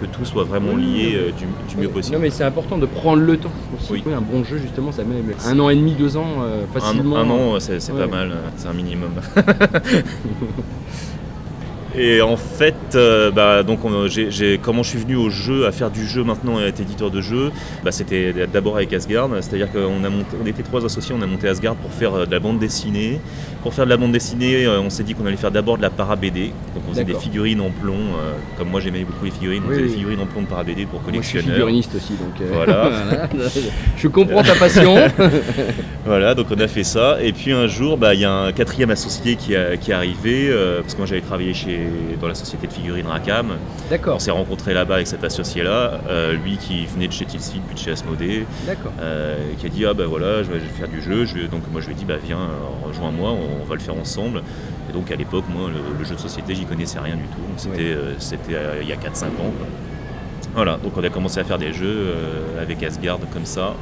que 0.00 0.04
tout 0.04 0.26
soit 0.26 0.44
vraiment 0.44 0.76
lié 0.76 1.14
euh, 1.16 1.30
du, 1.32 1.46
du 1.74 1.80
mieux 1.80 1.88
possible. 1.88 2.16
Non 2.16 2.22
mais 2.22 2.28
c'est 2.28 2.44
important 2.44 2.76
de 2.76 2.84
prendre 2.84 3.22
le 3.22 3.38
temps 3.38 3.50
aussi. 3.78 3.92
Oui. 3.94 4.02
Oui, 4.04 4.12
un 4.12 4.20
bon 4.20 4.44
jeu 4.44 4.58
justement, 4.58 4.92
ça 4.92 5.02
met 5.04 5.16
un 5.46 5.58
an 5.58 5.70
et 5.70 5.76
demi, 5.76 5.92
deux 5.92 6.18
ans 6.18 6.42
euh, 6.42 6.64
facilement. 6.74 7.16
un 7.16 7.30
an, 7.30 7.60
c'est 7.60 7.76
Ouais. 7.92 8.00
pas 8.00 8.06
mal, 8.06 8.32
c'est 8.56 8.68
un 8.68 8.74
minimum. 8.74 9.10
Et 11.98 12.20
en 12.20 12.36
fait, 12.36 12.74
euh, 12.94 13.30
bah, 13.30 13.62
donc 13.62 13.84
on- 13.84 14.06
comment 14.62 14.82
je 14.82 14.88
suis 14.88 14.98
venu 14.98 15.16
au 15.16 15.30
jeu, 15.30 15.66
à 15.66 15.72
faire 15.72 15.90
du 15.90 16.06
jeu 16.06 16.22
maintenant 16.24 16.60
et 16.60 16.64
à 16.64 16.66
être 16.66 16.80
éditeur 16.80 17.10
de 17.10 17.20
jeu, 17.20 17.50
bah, 17.84 17.90
c'était 17.92 18.34
d'abord 18.52 18.76
avec 18.76 18.92
Asgard, 18.92 19.28
c'est-à-dire 19.40 19.70
qu'on 19.72 20.04
a 20.04 20.10
monté, 20.10 20.36
on 20.42 20.46
était 20.46 20.62
trois 20.62 20.84
associés, 20.84 21.14
on 21.18 21.22
a 21.22 21.26
monté 21.26 21.48
Asgard 21.48 21.74
pour 21.76 21.90
faire 21.92 22.14
euh, 22.14 22.26
de 22.26 22.30
la 22.32 22.38
bande 22.40 22.58
dessinée. 22.58 23.20
Pour 23.62 23.74
faire 23.74 23.84
de 23.86 23.90
la 23.90 23.96
bande 23.96 24.12
dessinée, 24.12 24.64
euh, 24.66 24.80
on 24.80 24.90
s'est 24.90 25.02
dit 25.02 25.14
qu'on 25.14 25.26
allait 25.26 25.36
faire 25.36 25.50
d'abord 25.50 25.76
de 25.76 25.82
la 25.82 25.90
para 25.90 26.14
BD, 26.16 26.52
donc 26.74 26.84
on 26.88 26.92
faisait 26.92 27.04
des 27.04 27.14
figurines 27.14 27.60
en 27.60 27.70
plomb, 27.70 27.94
euh, 27.94 28.32
comme 28.58 28.68
moi 28.68 28.80
j'aimais 28.80 29.00
beaucoup 29.04 29.24
les 29.24 29.30
figurines, 29.32 29.62
on 29.66 29.68
Oui, 29.70 29.74
faisait 29.76 29.86
des 29.88 29.94
figurines 29.94 30.20
en 30.20 30.26
plomb 30.26 30.42
de 30.42 30.46
para 30.46 30.62
BD 30.62 30.86
pour 30.86 31.00
Moi, 31.02 31.10
je 31.14 31.20
suis 31.26 31.38
collectionneurs. 31.38 31.54
figuriniste 31.56 31.94
aussi, 31.96 32.12
donc 32.12 32.40
euh, 32.40 32.50
Voilà. 32.52 33.28
je 33.96 34.08
comprends 34.08 34.42
ta 34.42 34.54
passion. 34.54 34.96
Voilà, 36.04 36.34
donc 36.36 36.46
on 36.56 36.60
a 36.60 36.68
fait 36.68 36.84
ça. 36.84 37.18
Et 37.20 37.32
puis 37.32 37.50
un 37.50 37.66
jour, 37.66 37.96
bah, 37.96 38.14
il 38.14 38.20
y 38.20 38.24
a 38.24 38.30
un 38.32 38.52
quatrième 38.52 38.90
associé 38.90 39.34
qui, 39.34 39.56
a- 39.56 39.76
qui 39.76 39.90
est 39.90 39.94
arrivé, 39.94 40.48
parce 40.80 40.94
que 40.94 40.98
moi 40.98 41.06
j'avais 41.06 41.20
travaillé 41.20 41.52
chez, 41.52 41.80
dans 42.20 42.28
la 42.28 42.34
société 42.34 42.66
de 42.66 42.72
figurines 42.72 43.06
Racam. 43.06 43.52
D'accord, 43.90 44.16
On 44.16 44.18
s'est 44.18 44.30
rencontré 44.30 44.74
là-bas 44.74 44.96
avec 44.96 45.06
cet 45.06 45.24
associé-là, 45.24 46.00
euh, 46.08 46.32
lui 46.34 46.56
qui 46.56 46.86
venait 46.86 47.08
de 47.08 47.12
chez 47.12 47.24
Tilsit, 47.24 47.60
puis 47.66 47.74
de 47.74 47.80
chez 47.80 47.90
Asmodée, 47.92 48.46
d'accord. 48.66 48.92
euh, 49.00 49.36
qui 49.58 49.66
a 49.66 49.68
dit 49.68 49.84
Ah 49.86 49.94
bah 49.94 50.06
voilà, 50.06 50.42
je 50.42 50.50
vais, 50.50 50.60
faire 50.60 50.88
du 50.88 51.00
jeu. 51.02 51.24
Je 51.24 51.34
vais- 51.34 51.48
donc 51.48 51.62
moi 51.72 51.80
je 51.80 51.86
lui 51.86 51.94
ai 51.94 51.96
dit 51.96 52.04
Bah 52.04 52.14
viens, 52.24 52.38
euh, 52.38 52.88
rejoins-moi, 52.88 53.30
on, 53.30 53.64
va 53.64 53.74
le 53.74 53.80
faire 53.80 53.96
ensemble. 53.96 54.42
Et 54.88 54.92
donc 54.92 55.10
à 55.10 55.16
l'époque, 55.16 55.44
moi, 55.48 55.68
le, 55.68 55.98
le 55.98 56.04
jeu 56.04 56.14
de 56.14 56.20
société, 56.20 56.54
j'y 56.54 56.64
connaissais 56.64 56.98
rien 56.98 57.16
du 57.16 57.22
tout. 57.24 57.40
Donc, 57.48 57.58
C'était 58.18 58.52
Ouais. 58.52 58.56
euh, 58.56 58.78
il 58.82 58.88
y 58.88 58.92
a 58.92 58.96
4-5 58.96 59.26
ans. 59.26 59.30
quoi. 59.56 59.66
Voilà, 60.54 60.78
donc 60.78 60.92
on 60.96 61.02
a 61.04 61.08
commencé 61.10 61.38
à 61.40 61.44
faire 61.44 61.58
des 61.58 61.72
jeux 61.72 62.14
avec 62.60 62.82
Asgard 62.82 63.18
comme 63.32 63.44
ça. 63.44 63.74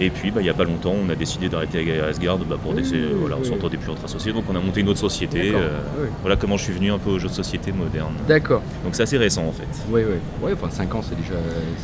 Et 0.00 0.10
puis, 0.10 0.30
bah, 0.32 0.40
il 0.40 0.44
n'y 0.44 0.50
a 0.50 0.54
pas 0.54 0.64
longtemps, 0.64 0.94
on 1.06 1.08
a 1.10 1.14
décidé 1.14 1.48
d'arrêter 1.48 1.78
avec 1.78 2.00
Asgard 2.02 2.38
bah, 2.38 2.56
pour 2.60 2.74
des. 2.74 2.82
Oui, 2.82 2.90
oui, 2.92 3.08
voilà, 3.20 3.36
on 3.40 3.44
s'entendait 3.44 3.76
plus 3.84 3.92
entre 3.92 4.04
associés, 4.04 4.32
donc 4.32 4.44
on 4.50 4.56
a 4.56 4.60
monté 4.60 4.80
une 4.80 4.88
autre 4.88 4.98
société. 4.98 5.52
Euh, 5.54 5.68
oui. 6.00 6.08
Voilà 6.22 6.36
comment 6.36 6.56
je 6.56 6.64
suis 6.64 6.72
venu 6.72 6.90
un 6.90 6.98
peu 6.98 7.10
aux 7.10 7.18
jeux 7.18 7.28
de 7.28 7.32
société 7.34 7.72
modernes. 7.72 8.14
D'accord. 8.26 8.62
Donc 8.84 8.94
c'est 8.94 9.02
assez 9.02 9.18
récent 9.18 9.44
en 9.46 9.52
fait. 9.52 9.68
Oui, 9.90 10.02
oui. 10.08 10.16
Oui, 10.42 10.52
enfin 10.54 10.68
5 10.70 10.94
ans, 10.94 11.00
c'est 11.02 11.16
déjà, 11.16 11.34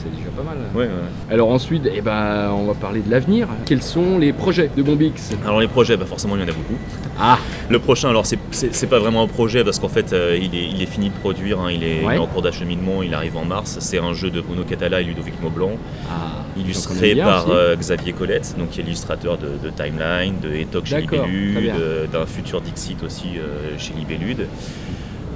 c'est 0.02 0.11
déjà 0.17 0.31
pas 0.37 0.43
mal. 0.43 0.58
Ouais, 0.75 0.85
ouais. 0.85 1.32
Alors 1.35 1.50
ensuite, 1.50 1.88
eh 1.93 2.00
ben, 2.00 2.50
on 2.52 2.64
va 2.67 2.75
parler 2.75 3.00
de 3.00 3.11
l'avenir. 3.11 3.49
Quels 3.67 3.82
sont 3.82 4.19
les 4.19 4.32
projets 4.32 4.70
de 4.76 4.82
Bombix? 4.82 5.31
Alors 5.44 5.61
les 5.61 5.69
projets, 5.69 5.97
bah, 5.97 6.06
forcément 6.06 6.37
il 6.37 6.41
y 6.43 6.44
en 6.44 6.49
a 6.49 6.52
beaucoup. 6.52 6.79
Ah, 7.20 7.38
Le 7.69 7.79
prochain, 7.79 8.08
alors 8.08 8.26
c'est- 8.26 8.38
c'est 8.50 8.75
c'est 8.75 8.87
pas 8.87 8.99
vraiment 8.99 9.23
un 9.23 9.26
projet 9.29 9.62
parce 9.64 9.79
qu'en 9.79 9.88
fait 9.88 10.12
euh, 10.12 10.38
il, 10.41 10.55
est, 10.55 10.69
il 10.70 10.82
est 10.82 10.87
fini 10.87 11.11
de 11.11 11.14
produire, 11.14 11.61
hein, 11.61 11.70
il, 11.70 11.82
est, 11.85 11.99
il 12.00 12.06
Ouais. 12.06 12.17
est 12.17 12.19
en 12.19 12.26
cours 12.26 12.43
d'acheminement, 12.43 13.02
il 13.02 13.12
arrive 13.14 13.37
en 13.37 13.44
mars. 13.44 13.76
C'est 13.81 13.99
un 13.99 14.14
jeu 14.14 14.31
de 14.31 14.41
Bruno 14.41 14.62
Catala 14.64 15.00
et 15.00 15.05
Ludovic 15.05 15.41
Maublanc, 15.43 15.73
ah. 16.08 16.12
illustré 16.58 17.14
par 17.14 17.50
euh, 17.50 17.76
Xavier 17.76 18.12
Colette, 18.14 18.55
donc 18.58 18.70
qui 18.70 18.81
est 18.81 18.85
illustrateur 18.85 19.37
de, 19.38 19.49
de 19.62 19.70
Timeline, 19.70 20.41
de 20.41 20.50
Etoc 20.55 20.87
chez 20.87 20.97
euh, 20.97 21.90
d'un 22.13 22.27
futur 22.27 22.61
Dixit 22.61 23.03
aussi 23.05 23.39
euh, 23.39 23.77
chez 23.79 23.93
Libellude. 23.99 24.47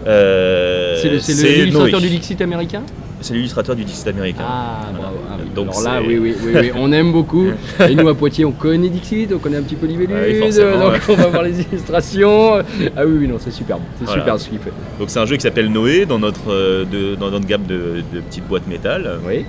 Euh, 0.06 0.96
C'est 1.20 1.32
l'illustrateur 1.56 2.00
du 2.00 2.08
Dixit 2.08 2.40
américain 2.42 2.82
C'est 3.22 3.32
l'illustrateur 3.34 3.74
du 3.74 3.84
Dixit 3.84 4.06
américain. 4.08 4.44
Ah, 4.46 4.80
Voilà. 4.92 4.98
bravo. 4.98 5.16
Ah 5.30 5.36
oui. 5.40 5.48
Donc 5.54 5.68
Alors 5.70 5.82
là, 5.82 6.00
oui, 6.06 6.18
oui, 6.18 6.34
oui, 6.44 6.52
oui, 6.60 6.70
on 6.76 6.92
aime 6.92 7.10
beaucoup. 7.10 7.46
Et 7.88 7.94
nous 7.94 8.06
à 8.08 8.14
Poitiers, 8.14 8.44
on 8.44 8.52
connaît 8.52 8.90
Dixit, 8.90 9.28
on 9.34 9.38
connaît 9.38 9.56
un 9.56 9.62
petit 9.62 9.76
peu 9.76 9.86
Libellude, 9.86 10.14
Ah 10.14 10.90
donc 10.90 11.00
on 11.08 11.14
va 11.14 11.26
voir 11.28 11.42
les 11.42 11.58
illustrations. 11.62 12.56
Ah 12.96 13.06
oui, 13.06 13.16
oui, 13.20 13.28
non, 13.28 13.36
c'est 13.38 13.50
superbe, 13.50 13.80
c'est 13.98 14.04
Voilà. 14.04 14.22
super 14.22 14.38
ce 14.40 14.48
qu'il 14.50 14.58
fait. 14.58 14.72
Donc 14.98 15.08
c'est 15.08 15.20
un 15.20 15.26
jeu 15.26 15.36
qui 15.36 15.42
s'appelle 15.42 15.70
Noé 15.72 16.04
dans 16.04 16.18
notre, 16.18 16.50
euh, 16.52 16.84
de- 16.84 17.14
dans 17.14 17.30
notre 17.30 17.46
gamme 17.46 17.64
de, 17.64 18.02
de 18.12 18.20
petites 18.20 18.46
boîtes 18.46 18.66
métal. 18.66 19.20
Oui, 19.26 19.46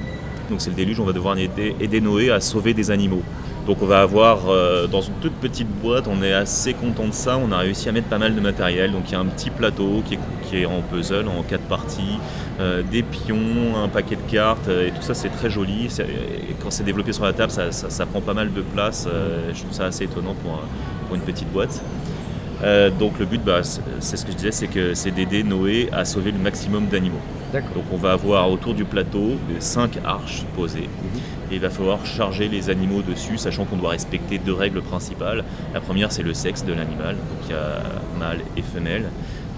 Donc 0.49 0.61
c'est 0.61 0.69
le 0.69 0.75
déluge, 0.77 0.99
on 1.01 1.05
va 1.05 1.11
devoir 1.11 1.37
aider, 1.37 1.75
aider 1.81 1.99
Noé 1.99 2.29
à 2.31 2.39
sauver 2.39 2.73
des 2.73 2.91
animaux. 2.91 3.23
Donc 3.65 3.77
on 3.81 3.87
va 3.87 4.01
avoir 4.01 4.47
euh, 4.47 4.85
dans 4.85 5.01
une 5.01 5.15
toute 5.15 5.33
petite 5.33 5.67
boîte, 5.67 6.07
on 6.07 6.21
est 6.21 6.33
assez 6.33 6.73
content 6.75 7.07
de 7.07 7.13
ça, 7.13 7.37
on 7.37 7.51
a 7.51 7.57
réussi 7.57 7.89
à 7.89 7.91
mettre 7.91 8.07
pas 8.07 8.19
mal 8.19 8.35
de 8.35 8.39
matériel. 8.39 8.91
Donc 8.91 9.03
il 9.07 9.13
y 9.13 9.15
a 9.15 9.19
un 9.19 9.25
petit 9.25 9.49
plateau 9.49 10.03
qui 10.05 10.17
est, 10.57 10.65
en 10.65 10.81
puzzle 10.81 11.27
en 11.27 11.41
quatre 11.41 11.63
parties, 11.63 12.19
euh, 12.59 12.83
des 12.83 13.01
pions, 13.01 13.75
un 13.83 13.87
paquet 13.87 14.15
de 14.15 14.31
cartes, 14.31 14.67
euh, 14.67 14.87
et 14.87 14.91
tout 14.91 15.01
ça 15.01 15.15
c'est 15.15 15.29
très 15.29 15.49
joli. 15.49 15.89
Quand 16.61 16.69
c'est 16.69 16.83
développé 16.83 17.11
sur 17.11 17.25
la 17.25 17.33
table, 17.33 17.51
ça, 17.51 18.05
prend 18.05 18.21
pas 18.21 18.33
mal 18.33 18.53
de 18.53 18.61
place. 18.61 19.07
je 19.53 19.59
trouve 19.59 19.73
ça 19.73 19.85
assez 19.85 20.03
étonnant 20.03 20.35
pour 20.35 21.15
une 21.15 21.21
petite 21.21 21.51
boîte. 21.51 21.81
Euh, 22.63 22.89
donc 22.89 23.19
le 23.19 23.25
but, 23.25 23.43
bah, 23.43 23.61
c'est 23.99 24.17
ce 24.17 24.25
que 24.25 24.31
je 24.31 24.37
disais, 24.37 24.51
c'est 24.51 24.67
que 24.67 24.93
c'est 24.93 25.11
d'aider 25.11 25.43
Noé 25.43 25.89
à 25.91 26.05
sauver 26.05 26.31
le 26.31 26.39
maximum 26.39 26.87
d'animaux. 26.87 27.21
Donc 27.53 27.85
on 27.91 27.97
va 27.97 28.13
avoir 28.13 28.51
autour 28.51 28.73
du 28.73 28.85
plateau 28.85 29.37
de 29.53 29.59
5 29.59 29.99
arches 30.03 30.43
posées. 30.55 30.89
Et 31.51 31.55
il 31.55 31.59
va 31.59 31.69
falloir 31.69 32.05
charger 32.05 32.47
les 32.47 32.69
animaux 32.69 33.01
dessus, 33.01 33.37
sachant 33.37 33.65
qu'on 33.65 33.77
doit 33.77 33.91
respecter 33.91 34.39
deux 34.39 34.53
règles 34.53 34.81
principales. 34.81 35.43
La 35.73 35.79
première, 35.79 36.11
c'est 36.11 36.23
le 36.23 36.33
sexe 36.33 36.65
de 36.65 36.73
l'animal. 36.73 37.15
Donc 37.15 37.47
il 37.47 37.51
y 37.51 37.53
a 37.53 37.81
mâle 38.19 38.39
et 38.57 38.61
femelle. 38.61 39.03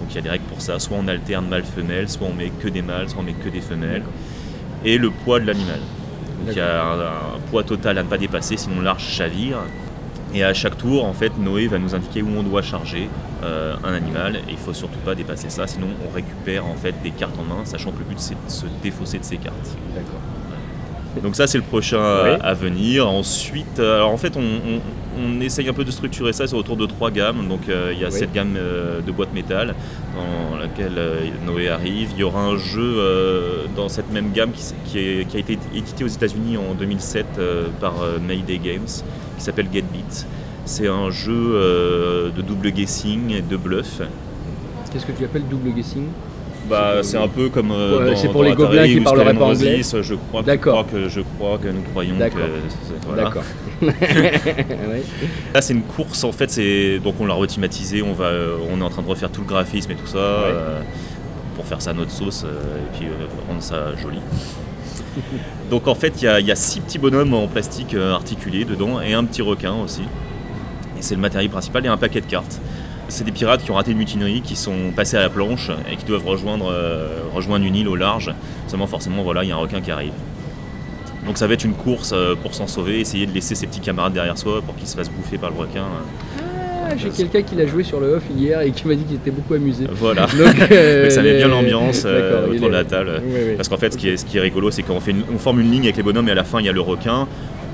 Donc 0.00 0.10
il 0.10 0.14
y 0.14 0.18
a 0.18 0.22
des 0.22 0.28
règles 0.28 0.44
pour 0.44 0.60
ça. 0.60 0.78
Soit 0.78 0.96
on 1.00 1.08
alterne 1.08 1.48
mâle-femelle, 1.48 2.08
soit 2.08 2.26
on 2.26 2.34
met 2.34 2.50
que 2.50 2.68
des 2.68 2.82
mâles, 2.82 3.08
soit 3.08 3.20
on 3.20 3.24
met 3.24 3.32
que 3.32 3.48
des 3.48 3.60
femelles. 3.60 4.02
Et 4.84 4.98
le 4.98 5.10
poids 5.10 5.40
de 5.40 5.46
l'animal. 5.46 5.80
Donc 6.44 6.54
il 6.54 6.58
y 6.58 6.60
a 6.60 6.84
un, 6.84 7.00
un 7.00 7.40
poids 7.50 7.64
total 7.64 7.98
à 7.98 8.02
ne 8.02 8.08
pas 8.08 8.18
dépasser, 8.18 8.56
sinon 8.56 8.80
l'arche 8.80 9.08
chavire. 9.08 9.58
Et 10.34 10.44
à 10.44 10.52
chaque 10.52 10.76
tour, 10.76 11.04
en 11.04 11.14
fait, 11.14 11.32
Noé 11.38 11.68
va 11.68 11.78
nous 11.78 11.94
indiquer 11.94 12.20
où 12.22 12.28
on 12.36 12.42
doit 12.42 12.60
charger 12.62 13.08
euh, 13.44 13.74
un 13.82 13.92
animal. 13.94 14.36
Et 14.36 14.52
il 14.52 14.56
faut 14.58 14.74
surtout 14.74 14.98
pas 15.04 15.14
dépasser 15.14 15.48
ça, 15.48 15.66
sinon 15.66 15.86
on 16.06 16.14
récupère 16.14 16.66
en 16.66 16.74
fait 16.74 16.94
des 17.02 17.10
cartes 17.12 17.36
en 17.38 17.44
main, 17.44 17.64
sachant 17.64 17.90
que 17.92 17.98
le 18.00 18.04
but 18.04 18.18
c'est 18.20 18.34
de 18.34 18.50
se 18.50 18.66
défausser 18.82 19.18
de 19.18 19.24
ces 19.24 19.38
cartes. 19.38 19.76
D'accord. 19.94 20.20
Donc 21.22 21.34
ça 21.34 21.46
c'est 21.46 21.58
le 21.58 21.64
prochain 21.64 21.96
euh, 21.98 22.34
Oui. 22.34 22.40
à 22.44 22.52
venir. 22.54 23.08
Ensuite, 23.08 23.78
euh, 23.80 23.96
alors 23.96 24.10
en 24.10 24.18
fait 24.18 24.36
on, 24.36 24.40
on- 24.40 24.80
on 25.20 25.40
essaye 25.40 25.68
un 25.68 25.72
peu 25.72 25.82
de 25.84 25.90
structurer 25.90 26.32
ça 26.32 26.46
sur 26.46 26.58
autour 26.58 26.76
de 26.76 26.86
trois 26.86 27.10
gammes. 27.10 27.48
Donc 27.48 27.62
euh, 27.68 27.90
il 27.94 27.98
y 27.98 28.04
a 28.04 28.08
Oui. 28.08 28.12
cette 28.12 28.32
gamme 28.32 28.54
euh, 28.56 29.00
de 29.00 29.10
boîtes 29.10 29.32
métal 29.34 29.74
dans 30.14 30.56
laquelle 30.58 31.00
Noé 31.46 31.70
arrive. 31.70 32.10
Il 32.14 32.20
y 32.20 32.22
aura 32.22 32.42
un 32.42 32.56
jeu 32.56 33.02
dans 33.74 33.88
cette 33.88 34.12
même 34.12 34.30
gamme 34.32 34.52
qui, 34.52 34.62
qui 34.84 34.98
est- 34.98 35.24
qui 35.26 35.36
a 35.38 35.40
été 35.40 35.58
édité 35.74 36.04
aux 36.04 36.08
États-Unis 36.08 36.56
en 36.58 36.74
2007 36.74 37.26
euh, 37.38 37.66
par 37.80 37.94
Mayday 38.26 38.58
Games 38.58 38.86
qui 39.38 39.44
s'appelle 39.44 39.68
Get 39.72 39.84
Beat. 39.92 40.26
C'est 40.64 40.86
un 40.88 41.10
jeu 41.10 41.32
euh, 41.54 42.30
de 42.30 42.42
double 42.42 42.70
guessing 42.70 43.30
et 43.32 43.40
de 43.40 43.56
bluff. 43.56 44.02
Qu'est-ce 44.92 45.06
que 45.06 45.12
tu 45.12 45.24
appelles 45.24 45.46
double 45.48 45.70
guessing? 45.70 46.04
Bah, 46.68 46.96
C'est- 47.02 47.16
un 47.16 47.28
peu 47.28 47.48
comme 47.48 47.70
euh, 47.70 48.14
c'est 48.14 48.28
pour 48.28 48.42
dans 48.42 48.48
les 48.50 48.54
gobelins 48.54 48.86
qui 48.86 49.00
parleraient 49.00 49.32
pas 49.32 49.46
anglais. 49.46 49.80
Je 49.82 50.14
crois, 50.14 50.42
je 50.46 50.54
crois 50.56 50.84
que 50.84 51.08
je 51.08 51.20
crois 51.20 51.56
que 51.56 51.68
nous 51.68 51.80
croyons 51.90 52.14
que 52.14 52.18
D'accord. 52.18 52.40
c'est- 52.86 53.06
voilà. 53.06 53.24
D'accord. 53.24 53.44
Ouais. 53.80 55.02
Là, 55.54 55.62
c'est 55.62 55.72
une 55.72 55.82
course 55.82 56.24
en 56.24 56.32
fait. 56.32 56.50
C'est 56.50 56.98
donc 56.98 57.14
on 57.20 57.26
l'a 57.26 57.34
rethématisé. 57.34 58.02
On 58.02 58.12
va, 58.12 58.24
euh, 58.26 58.56
on 58.70 58.80
est 58.80 58.84
en 58.84 58.90
train 58.90 59.02
de 59.02 59.08
refaire 59.08 59.30
tout 59.30 59.40
le 59.40 59.46
graphisme 59.46 59.92
et 59.92 59.94
tout 59.94 60.06
ça 60.06 60.18
euh, 60.18 60.80
pour 61.54 61.64
faire 61.64 61.80
ça 61.80 61.90
à 61.90 61.94
notre 61.94 62.10
sauce 62.10 62.44
euh, 62.44 62.78
et 62.78 62.98
puis 62.98 63.06
rendre 63.48 63.62
ça 63.62 63.96
joli. 63.96 64.18
donc 65.70 65.86
en 65.88 65.94
fait, 65.94 66.22
il 66.22 66.24
y, 66.24 66.50
a- 66.52 66.56
six 66.56 66.80
petits 66.80 66.98
bonhommes 66.98 67.34
en 67.34 67.46
plastique 67.46 67.94
euh, 67.94 68.14
articulés 68.14 68.64
dedans 68.64 69.00
et 69.00 69.14
un 69.14 69.24
petit 69.24 69.42
requin 69.42 69.74
aussi. 69.74 70.02
Et 70.02 71.02
c'est 71.02 71.14
le 71.14 71.20
matériel 71.20 71.50
principal 71.50 71.84
et 71.84 71.88
un 71.88 71.96
paquet 71.96 72.20
de 72.20 72.26
cartes. 72.26 72.60
C'est 73.08 73.24
des 73.24 73.32
pirates 73.32 73.62
qui 73.62 73.70
ont 73.70 73.74
raté 73.74 73.92
une 73.92 73.98
mutinerie, 73.98 74.42
qui 74.42 74.56
sont 74.56 74.92
passés 74.94 75.16
à 75.16 75.20
la 75.20 75.30
planche 75.30 75.70
et 75.90 75.96
qui 75.96 76.04
doivent 76.04 76.26
rejoindre, 76.26 76.70
euh, 76.70 77.18
une 77.64 77.74
île 77.74 77.88
au 77.88 77.96
large. 77.96 78.34
Seulement, 78.66 78.86
forcément, 78.86 79.22
voilà, 79.22 79.44
il 79.44 79.48
y 79.48 79.52
a 79.52 79.54
un 79.54 79.58
requin 79.58 79.80
qui 79.80 79.90
arrive. 79.90 80.12
Donc 81.24 81.38
ça 81.38 81.46
va 81.46 81.54
être 81.54 81.64
une 81.64 81.74
course 81.74 82.12
euh, 82.14 82.34
pour 82.34 82.54
s'en 82.54 82.66
sauver, 82.66 83.00
essayer 83.00 83.26
de 83.26 83.32
laisser 83.32 83.54
ses 83.54 83.66
petits 83.66 83.80
camarades 83.80 84.12
derrière 84.12 84.36
soi 84.38 84.60
pour 84.62 84.74
qu'ils 84.76 84.88
se 84.88 84.96
fassent 84.96 85.10
bouffer 85.10 85.38
par 85.38 85.50
le 85.50 85.56
requin. 85.56 85.84
Ah, 86.90 86.94
J'ai 86.96 87.10
quelqu'un 87.10 87.42
qui 87.42 87.54
l'a 87.54 87.66
joué 87.66 87.82
sur 87.84 88.00
le 88.00 88.14
off 88.14 88.22
hier 88.36 88.60
et 88.62 88.70
qui 88.70 88.86
m'a 88.88 88.94
dit 88.94 89.04
qu'il 89.04 89.16
était 89.16 89.30
beaucoup 89.30 89.54
amusé. 89.54 89.84
Voilà. 89.90 90.26
Donc, 90.26 90.54
euh, 90.72 91.02
Donc 91.04 91.12
ça 91.12 91.22
met 91.22 91.36
bien 91.36 91.48
l'ambiance 91.48 92.02
euh, 92.06 92.48
autour 92.48 92.68
de 92.68 92.72
la 92.72 92.84
table. 92.84 93.22
Oui, 93.24 93.32
oui. 93.48 93.54
Parce 93.56 93.68
qu'en 93.68 93.76
fait, 93.76 93.92
ce 93.92 93.98
qui 93.98 94.08
est, 94.08 94.16
ce 94.16 94.24
qui 94.24 94.38
est 94.38 94.40
rigolo, 94.40 94.70
c'est 94.70 94.82
qu'on 94.82 95.00
fait 95.00 95.10
une- 95.12 95.24
on 95.34 95.38
forme 95.38 95.60
une 95.60 95.70
ligne 95.70 95.82
avec 95.84 95.96
les 95.96 96.02
bonhommes 96.02 96.28
et 96.28 96.32
à 96.32 96.34
la 96.36 96.44
fin, 96.44 96.60
il 96.60 96.66
y 96.66 96.68
a 96.68 96.72
le 96.72 96.80
requin. 96.80 97.26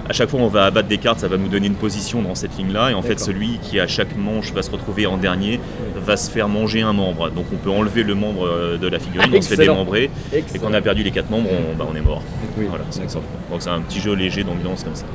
À 0.06 0.12
chaque 0.12 0.28
fois, 0.28 0.38
on 0.40 0.49
va 0.49 0.66
abattre 0.66 0.87
des 0.88 0.99
cartes, 0.99 1.21
ça 1.21 1.28
va 1.28 1.38
nous 1.38 1.49
donner 1.49 1.66
une 1.66 1.76
position 1.76 2.21
dans 2.21 2.35
cette 2.35 2.59
ligne-là. 2.59 2.90
Et 2.90 2.94
en 2.94 3.00
fait, 3.00 3.18
celui 3.18 3.59
qui, 3.62 3.80
à 3.80 3.87
chaque 3.87 4.14
manche, 4.18 4.52
va 4.52 4.61
se 4.61 4.71
retrouver 4.71 5.06
en 5.06 5.16
dernier, 5.16 5.59
va 6.04 6.18
se 6.18 6.30
faire 6.30 6.47
manger 6.47 6.83
un 6.83 6.92
membre. 6.92 7.30
Donc, 7.30 7.47
on 7.54 7.56
peut 7.56 7.71
enlever 7.71 8.02
le 8.02 8.14
membre 8.14 8.47
euh, 8.47 8.76
de 8.76 8.87
la 8.87 8.99
figurine, 8.99 9.30
on 9.35 9.40
se 9.40 9.49
fait 9.49 9.54
Excellent. 9.54 9.73
démembrer. 9.76 10.11
Et 10.35 10.42
quand 10.61 10.68
on 10.68 10.75
a 10.75 10.83
perdu 10.83 11.02
les 11.04 11.11
quatre 11.11 11.30
membres, 11.30 11.49
on, 11.50 11.75
bah, 11.78 11.87
on 11.90 11.97
est 11.97 12.02
mort. 12.02 12.23
Oui, 12.59 12.66
Voilà, 12.68 12.85
c'est. 12.90 13.00
Donc, 13.14 13.21
c'est 13.61 13.71
un 13.71 13.80
petit 13.80 13.99
jeu 14.00 14.12
léger 14.14 14.44
d'ambiance 14.44 14.85
comme 14.85 14.94
ça. 14.94 15.06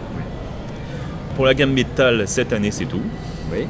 Pour 1.36 1.46
la 1.46 1.54
gamme 1.54 1.72
métal, 1.74 2.24
cette 2.28 2.52
année, 2.52 2.72
c'est 2.72 2.86
tout. 2.86 3.02
Oui. 3.54 3.66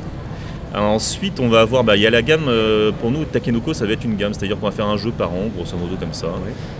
Ensuite, 0.76 1.40
on 1.40 1.50
va 1.50 1.62
avoir, 1.62 1.84
bah, 1.84 1.96
il 1.96 2.02
y 2.04 2.08
a 2.08 2.12
la 2.12 2.22
gamme, 2.22 2.48
euh, 2.48 2.92
pour 2.92 3.10
nous, 3.10 3.26
Takenoko, 3.26 3.74
ça 3.74 3.86
va 3.88 3.94
être 3.94 4.04
une 4.06 4.16
gamme, 4.16 4.34
c'est-à-dire 4.36 4.58
qu'on 4.60 4.68
va 4.68 4.72
faire 4.72 4.86
un 4.88 4.98
jeu 4.98 5.10
par 5.12 5.32
an, 5.32 5.48
grosso 5.56 5.76
modo 5.76 5.96
comme 6.00 6.14
ça. 6.14 6.28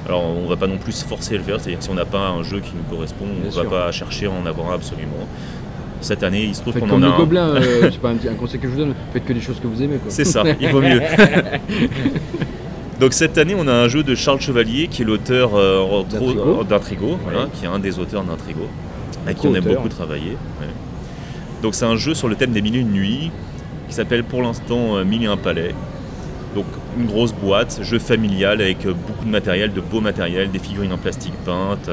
Alors 0.06 0.24
on 0.24 0.48
va 0.48 0.56
pas 0.58 0.68
non 0.68 0.78
plus 0.78 0.92
se 0.92 1.06
forcer 1.06 1.34
à 1.36 1.38
le 1.40 1.44
faire, 1.44 1.56
c'est-à-dire 1.60 1.80
que 1.80 1.84
si 1.86 1.90
on 1.90 1.96
n'a 1.96 2.06
pas 2.06 2.20
un 2.30 2.44
jeu 2.44 2.60
qui 2.60 2.72
nous 2.76 2.84
correspond, 2.96 3.26
on 3.26 3.50
Bien 3.50 3.64
va 3.64 3.70
pas 3.70 3.92
chercher 3.92 4.28
à 4.28 4.30
en 4.32 4.46
avoir 4.46 4.72
un 4.72 4.76
absolument. 4.76 5.28
Cette 6.02 6.22
année, 6.24 6.44
il 6.44 6.54
se 6.56 6.62
trouve 6.62 6.76
qu'on 6.76 6.82
comme 6.88 7.04
en 7.04 7.08
a 7.08 7.08
le 7.08 7.14
un. 7.14 7.18
gobelin, 7.18 7.48
euh, 7.56 7.90
c'est 7.92 8.00
pas 8.00 8.10
un, 8.12 8.16
petit- 8.16 8.30
un 8.30 8.36
conseil 8.36 8.60
que 8.60 8.68
je 8.68 8.74
vous 8.74 8.80
donne, 8.80 8.94
faites 9.12 9.26
que 9.26 9.34
des 9.34 9.42
choses 9.42 9.60
que 9.60 9.68
vous 9.68 9.82
aimez. 9.82 10.00
C'est 10.08 10.24
ça, 10.24 10.44
il 10.62 10.70
vaut 10.70 10.82
mieux. 10.82 11.02
Donc 13.00 13.14
cette 13.14 13.38
année, 13.38 13.56
on 13.58 13.68
a 13.68 13.74
un 13.74 13.88
jeu 13.88 14.04
de 14.04 14.14
Charles 14.14 14.42
Chevalier, 14.42 14.88
qui 14.88 15.02
est 15.02 15.06
l'auteur 15.06 15.52
euh, 15.56 16.04
D'Intrigo. 16.70 17.18
voilà, 17.24 17.48
qui 17.54 17.66
est 17.66 17.68
un 17.68 17.80
des 17.80 17.98
auteurs 17.98 18.24
d'Intrigo, 18.24 18.68
avec 19.26 19.38
qui 19.40 19.48
on 19.48 19.56
aime 19.56 19.64
beaucoup 19.64 19.90
travailler. 19.90 20.32
ouais. 20.62 20.68
Donc 21.64 21.76
c'est 21.76 21.86
un 21.86 21.96
jeu 21.96 22.14
sur 22.14 22.28
le 22.28 22.36
thème 22.36 22.52
des 22.52 22.62
mille 22.62 22.76
et 22.76 22.80
une 22.80 22.92
nuits, 22.92 23.32
qui 23.90 23.96
s'appelle 23.96 24.24
pour 24.24 24.42
l'instant 24.42 24.96
euh, 24.96 25.04
Mille 25.04 25.24
et 25.24 25.28
un 25.28 25.36
palais. 25.36 25.74
Donc 26.56 26.66
une 26.98 27.08
grosse 27.08 27.34
boîte, 27.34 27.80
jeu 27.84 28.00
familial 28.00 28.62
avec 28.62 28.86
euh, 28.86 28.94
beaucoup 28.94 29.26
de 29.26 29.30
matériel, 29.30 29.74
de 29.74 29.82
beau 29.82 30.00
matériel, 30.00 30.52
des 30.52 30.60
figurines 30.60 30.94
en 30.94 30.98
plastique 30.98 31.34
peintes, 31.44 31.90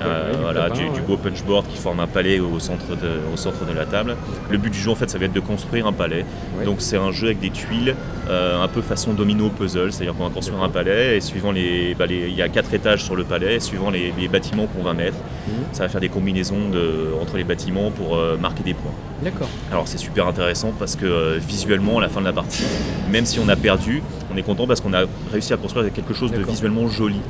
euh, 0.00 0.32
voilà, 0.40 0.70
du, 0.70 0.84
beau 1.06 1.16
punchboard 1.16 1.66
qui 1.68 1.76
forme 1.76 2.00
un 2.00 2.06
palais 2.06 2.40
au 2.40 2.58
centre 2.58 2.90
de, 2.96 3.20
au 3.32 3.36
centre 3.36 3.64
de 3.64 3.72
la 3.72 3.84
table. 3.84 4.16
Le 4.50 4.58
but 4.58 4.70
du 4.70 4.78
jeu 4.78 4.90
en 4.90 4.94
fait 4.94 5.10
ça 5.10 5.18
va 5.18 5.24
être 5.26 5.32
de 5.32 5.40
construire 5.40 5.86
un 5.86 5.92
palais. 5.92 6.24
Ouais. 6.58 6.64
Donc 6.64 6.76
c'est 6.80 6.96
un 6.96 7.10
jeu 7.10 7.26
avec 7.28 7.40
des 7.40 7.50
tuiles, 7.50 7.94
euh, 8.28 8.62
un 8.62 8.68
peu 8.68 8.80
façon 8.82 9.12
domino 9.12 9.48
puzzle, 9.50 9.92
c'est-à-dire 9.92 10.14
qu'on 10.14 10.24
va 10.28 10.30
construire 10.34 10.62
un 10.62 10.68
palais 10.68 11.16
et 11.16 11.20
suivant 11.20 11.52
les, 11.52 11.94
bah, 11.94 12.06
les- 12.06 12.28
il 12.28 12.34
y 12.36 12.42
a 12.42 12.48
quatre 12.48 12.72
étages 12.74 13.04
sur 13.04 13.16
le 13.16 13.24
palais, 13.24 13.56
et 13.56 13.60
suivant 13.60 13.90
les, 13.90 14.12
les 14.18 14.28
bâtiments 14.28 14.66
qu'on 14.66 14.82
va 14.82 14.92
mettre, 14.94 15.16
Mhm. 15.48 15.54
ça 15.72 15.82
va 15.84 15.88
faire 15.88 16.00
des 16.00 16.08
combinaisons 16.08 16.68
de- 16.70 17.08
entre 17.20 17.36
les 17.36 17.44
bâtiments 17.44 17.90
pour 17.90 18.16
euh, 18.16 18.36
marquer 18.36 18.62
des 18.62 18.74
points. 18.74 18.92
D'accord. 19.22 19.48
Alors 19.70 19.86
c'est 19.88 19.98
super 19.98 20.26
intéressant 20.26 20.72
parce 20.78 20.96
que 20.96 21.38
visuellement 21.38 21.98
à 21.98 22.00
la 22.02 22.08
fin 22.08 22.20
de 22.20 22.26
la 22.26 22.32
partie, 22.32 22.64
même 23.10 23.24
si 23.26 23.38
on 23.40 23.48
a 23.48 23.56
perdu, 23.56 24.02
on 24.32 24.36
est 24.36 24.42
content 24.42 24.66
parce 24.66 24.80
qu'on 24.80 24.94
a 24.94 25.04
réussi 25.32 25.52
à 25.52 25.56
construire 25.56 25.92
quelque 25.92 26.14
chose 26.14 26.32
de 26.32 26.42
visuellement 26.42 26.88
joli. 26.88 27.20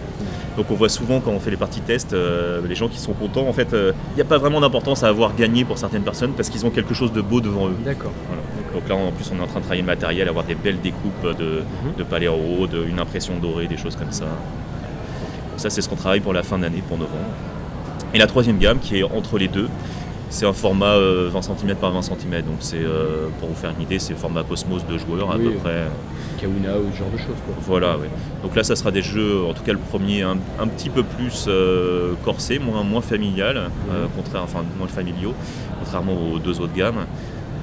Donc 0.57 0.67
on 0.71 0.75
voit 0.75 0.89
souvent 0.91 1.21
quand 1.21 1.31
on 1.31 1.41
fait 1.41 1.51
les 1.51 1.57
parties 1.57 1.81
test, 1.81 2.13
euh, 2.13 2.61
les 2.69 2.75
gens 2.75 2.89
qui 2.89 2.99
sont 2.99 3.15
contents, 3.15 3.49
en 3.49 3.53
fait, 3.55 3.73
euh, 3.73 3.93
il 4.13 4.17
n'y 4.17 4.21
a 4.23 4.27
pas 4.27 4.37
vraiment 4.39 4.61
d'importance 4.61 5.03
à 5.03 5.09
avoir 5.09 5.35
gagné 5.35 5.65
pour 5.65 5.79
certaines 5.79 6.03
personnes 6.03 6.33
parce 6.33 6.51
qu'ils 6.51 6.67
ont 6.67 6.71
quelque 6.71 6.93
chose 6.95 7.13
de 7.13 7.23
beau 7.23 7.41
devant 7.41 7.69
eux. 7.69 7.77
D'accord. 7.85 8.13
Voilà. 8.29 8.43
Donc 8.75 8.89
là 8.89 8.95
en 8.97 9.13
plus 9.13 9.31
on 9.35 9.39
est 9.39 9.43
en 9.43 9.47
train 9.47 9.61
de 9.61 9.65
travailler 9.65 9.83
le 9.83 9.87
matériel, 9.87 10.29
avoir 10.29 10.45
des 10.45 10.55
belles 10.55 10.81
découpes 10.81 11.25
de, 11.39 11.63
Mhm. 11.63 11.95
de 11.99 12.03
palais 12.05 12.29
en 12.29 12.37
haut, 12.37 12.67
de- 12.67 12.85
une 12.85 12.99
impression 13.01 13.35
dorée, 13.41 13.67
des 13.67 13.77
choses 13.77 13.97
comme 13.97 14.13
ça. 14.13 14.25
Donc 14.25 15.59
ça 15.59 15.71
c'est 15.71 15.81
ce 15.83 15.89
qu'on 15.89 15.97
travaille 15.97 16.21
pour 16.21 16.33
la 16.33 16.43
fin 16.43 16.59
d'année, 16.59 16.83
pour 16.87 16.99
novembre. 16.99 17.17
Et 18.15 18.19
la 18.19 18.27
troisième 18.27 18.59
gamme 18.59 18.79
qui 18.79 18.99
est 18.99 19.03
entre 19.05 19.39
les 19.39 19.49
deux, 19.49 19.69
c'est 20.33 20.47
un 20.47 20.53
format 20.53 20.95
euh, 20.95 21.29
20 21.33 21.43
cm 21.43 21.77
par 21.77 21.93
20 21.93 22.03
cm. 22.03 22.43
Donc 22.43 22.57
c'est 22.61 22.77
euh, 22.83 23.29
pour 23.39 23.51
vous 23.51 23.55
faire 23.55 23.73
une 23.77 23.83
idée, 23.83 23.99
c'est 23.99 24.15
format 24.15 24.43
Cosmos 24.43 24.85
de 24.87 24.99
joueurs 24.99 25.31
à 25.31 25.37
Oui. 25.37 25.45
peu 25.45 25.51
près. 25.59 25.85
Kauna 26.41 26.77
ou 26.79 26.91
ce 26.93 26.99
genre 26.99 27.11
de 27.13 27.19
choses. 27.19 27.37
Quoi. 27.47 27.55
Voilà, 27.61 27.97
ouais. 27.99 28.09
Donc 28.43 28.57
là, 28.57 28.65
ça 28.65 28.75
sera 28.75 28.91
des 28.91 29.03
jeux, 29.03 29.45
en 29.49 29.53
tout 29.55 29.63
cas 29.63 29.73
le 29.73 29.79
premier, 29.79 30.23
un, 30.23 30.37
un 30.61 30.67
petit 30.67 30.89
peu 30.89 31.03
plus 31.05 31.45
euh, 31.49 32.15
corsé, 32.25 32.59
moins, 32.59 32.83
moins 32.83 33.01
familial, 33.03 33.57
euh, 33.93 34.07
contraire, 34.17 34.43
enfin 34.43 34.65
moins 34.79 34.89
familiaux, 34.89 35.35
contrairement 35.79 36.15
aux 36.33 36.39
deux 36.39 36.61
autres 36.61 36.73
gammes. 36.75 37.07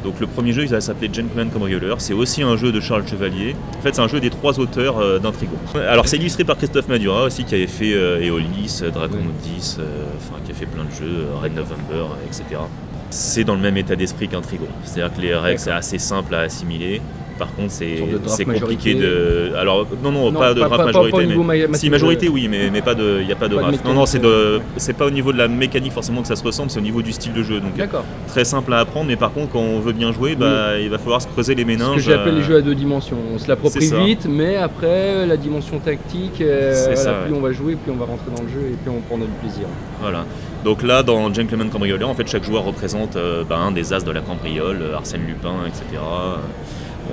Donc 0.03 0.19
le 0.19 0.27
premier 0.27 0.53
jeu, 0.53 0.63
il 0.63 0.69
va 0.69 0.79
s'appeler 0.79 1.09
Gentleman 1.11 1.49
Cambrioler. 1.49 1.95
C'est 1.97 2.13
aussi 2.13 2.41
un 2.41 2.55
jeu 2.55 2.71
de 2.71 2.79
Charles 2.79 3.05
Chevalier. 3.07 3.55
En 3.77 3.81
fait, 3.81 3.93
c'est 3.95 4.01
un 4.01 4.07
jeu 4.07 4.19
des 4.19 4.29
trois 4.29 4.57
auteurs 4.59 4.97
euh, 4.99 5.19
d'Intrigo. 5.19 5.55
Alors 5.75 6.07
c'est 6.07 6.17
illustré 6.17 6.43
par 6.45 6.57
Christophe 6.57 6.87
Madura 6.87 7.23
aussi, 7.23 7.43
qui 7.43 7.55
avait 7.55 7.67
fait 7.67 7.93
euh, 7.93 8.21
Eolis, 8.23 8.79
euh, 8.81 8.91
Dragon 8.91 9.17
Oui. 9.19 9.55
10, 9.57 9.77
euh, 9.79 9.83
enfin 10.17 10.39
qui 10.45 10.51
a 10.51 10.55
fait 10.55 10.65
plein 10.65 10.83
de 10.85 10.91
jeux, 10.91 11.25
euh, 11.25 11.41
Red 11.43 11.53
November, 11.55 12.05
etc. 12.25 12.61
C'est 13.09 13.43
dans 13.43 13.55
le 13.55 13.61
même 13.61 13.75
état 13.75 13.95
d'esprit 13.95 14.27
qu'Intrigo. 14.29 14.67
C'est-à-dire 14.85 15.15
que 15.15 15.21
les 15.21 15.35
règles, 15.35 15.59
c'est 15.59 15.71
assez 15.71 15.97
simple 15.97 16.33
à 16.35 16.41
assimiler. 16.41 17.01
Par 17.39 17.55
contre, 17.55 17.71
c'est 17.71 18.45
compliqué 18.45 18.95
de. 18.95 19.51
Alors, 19.57 19.87
non, 20.03 20.11
non, 20.11 20.31
Non, 20.31 20.39
pas 20.39 20.53
de 20.53 20.59
pas- 20.59 20.67
draft 20.67 20.83
pas- 20.83 20.91
pas 20.91 20.99
majorité. 21.01 21.35
mais- 21.35 21.67
ma- 21.67 21.77
Si, 21.77 21.89
majorité, 21.89 22.27
oui, 22.27 22.47
mais, 22.49 22.69
mais 22.69 22.81
pas 22.81 22.93
de, 22.95 23.19
il 23.21 23.25
n'y 23.27 23.31
a 23.31 23.35
pas 23.37 23.47
de 23.47 23.55
Pas 23.55 23.61
draft. 23.61 23.85
non, 23.85 23.93
non, 23.93 24.05
c'est 24.05 24.19
de, 24.19 24.59
c'est 24.77 24.93
pas 24.93 25.05
au 25.05 25.09
niveau 25.09 25.31
de 25.31 25.37
la 25.37 25.47
mécanique 25.47 25.93
forcément 25.93 26.21
que 26.21 26.27
ça 26.27 26.35
se 26.35 26.43
ressemble, 26.43 26.69
c'est 26.69 26.79
au 26.79 26.83
niveau 26.83 27.01
du 27.01 27.13
style 27.13 27.31
de 27.33 27.41
jeu. 27.41 27.61
Donc, 27.61 27.75
D'accord. 27.77 28.03
très 28.27 28.43
simple 28.43 28.73
à 28.73 28.79
apprendre, 28.79 29.07
mais 29.07 29.15
par 29.15 29.31
contre, 29.31 29.53
quand 29.53 29.59
on 29.61 29.79
veut 29.79 29.93
bien 29.93 30.11
jouer, 30.11 30.35
bah, 30.35 30.77
il 30.79 30.89
va 30.89 30.97
falloir 30.97 31.21
se 31.21 31.27
creuser 31.27 31.55
les 31.55 31.63
Ce 31.63 31.67
méninges. 31.67 31.95
que 31.95 32.01
j'appelle 32.01 32.35
les 32.35 32.41
euh, 32.41 32.47
jeux 32.47 32.55
à 32.57 32.61
deux 32.61 32.75
dimensions. 32.75 33.17
On 33.33 33.37
se 33.37 33.47
l'approprie 33.47 33.89
vite, 34.05 34.27
mais 34.29 34.57
après, 34.57 35.25
la 35.25 35.37
dimension 35.37 35.79
tactique, 35.79 36.41
euh, 36.41 36.73
voilà, 36.77 36.95
ça, 36.97 37.13
plus 37.13 37.31
ouais. 37.31 37.37
on 37.39 37.41
va 37.41 37.51
jouer, 37.53 37.75
plus 37.75 37.91
on 37.91 37.95
va 37.95 38.05
rentrer 38.05 38.31
dans 38.35 38.43
le 38.43 38.49
jeu 38.49 38.67
et 38.71 38.75
plus 38.75 38.91
on 38.91 38.99
prend 39.01 39.17
notre 39.17 39.31
plaisir. 39.33 39.63
Voilà. 40.01 40.25
Donc 40.65 40.83
là, 40.83 41.03
dans 41.03 41.33
Gentleman 41.33 41.69
Cambrioleur, 41.69 42.09
en 42.09 42.13
fait, 42.15 42.27
chaque 42.27 42.43
joueur 42.43 42.65
représente 42.65 43.15
euh, 43.15 43.43
bah, 43.47 43.55
un 43.57 43.71
des 43.71 43.93
as 43.93 44.03
de 44.03 44.11
la 44.11 44.19
cambriole, 44.19 44.79
euh, 44.81 44.95
Arsène 44.97 45.21
Lupin, 45.25 45.53
etc. 45.65 46.01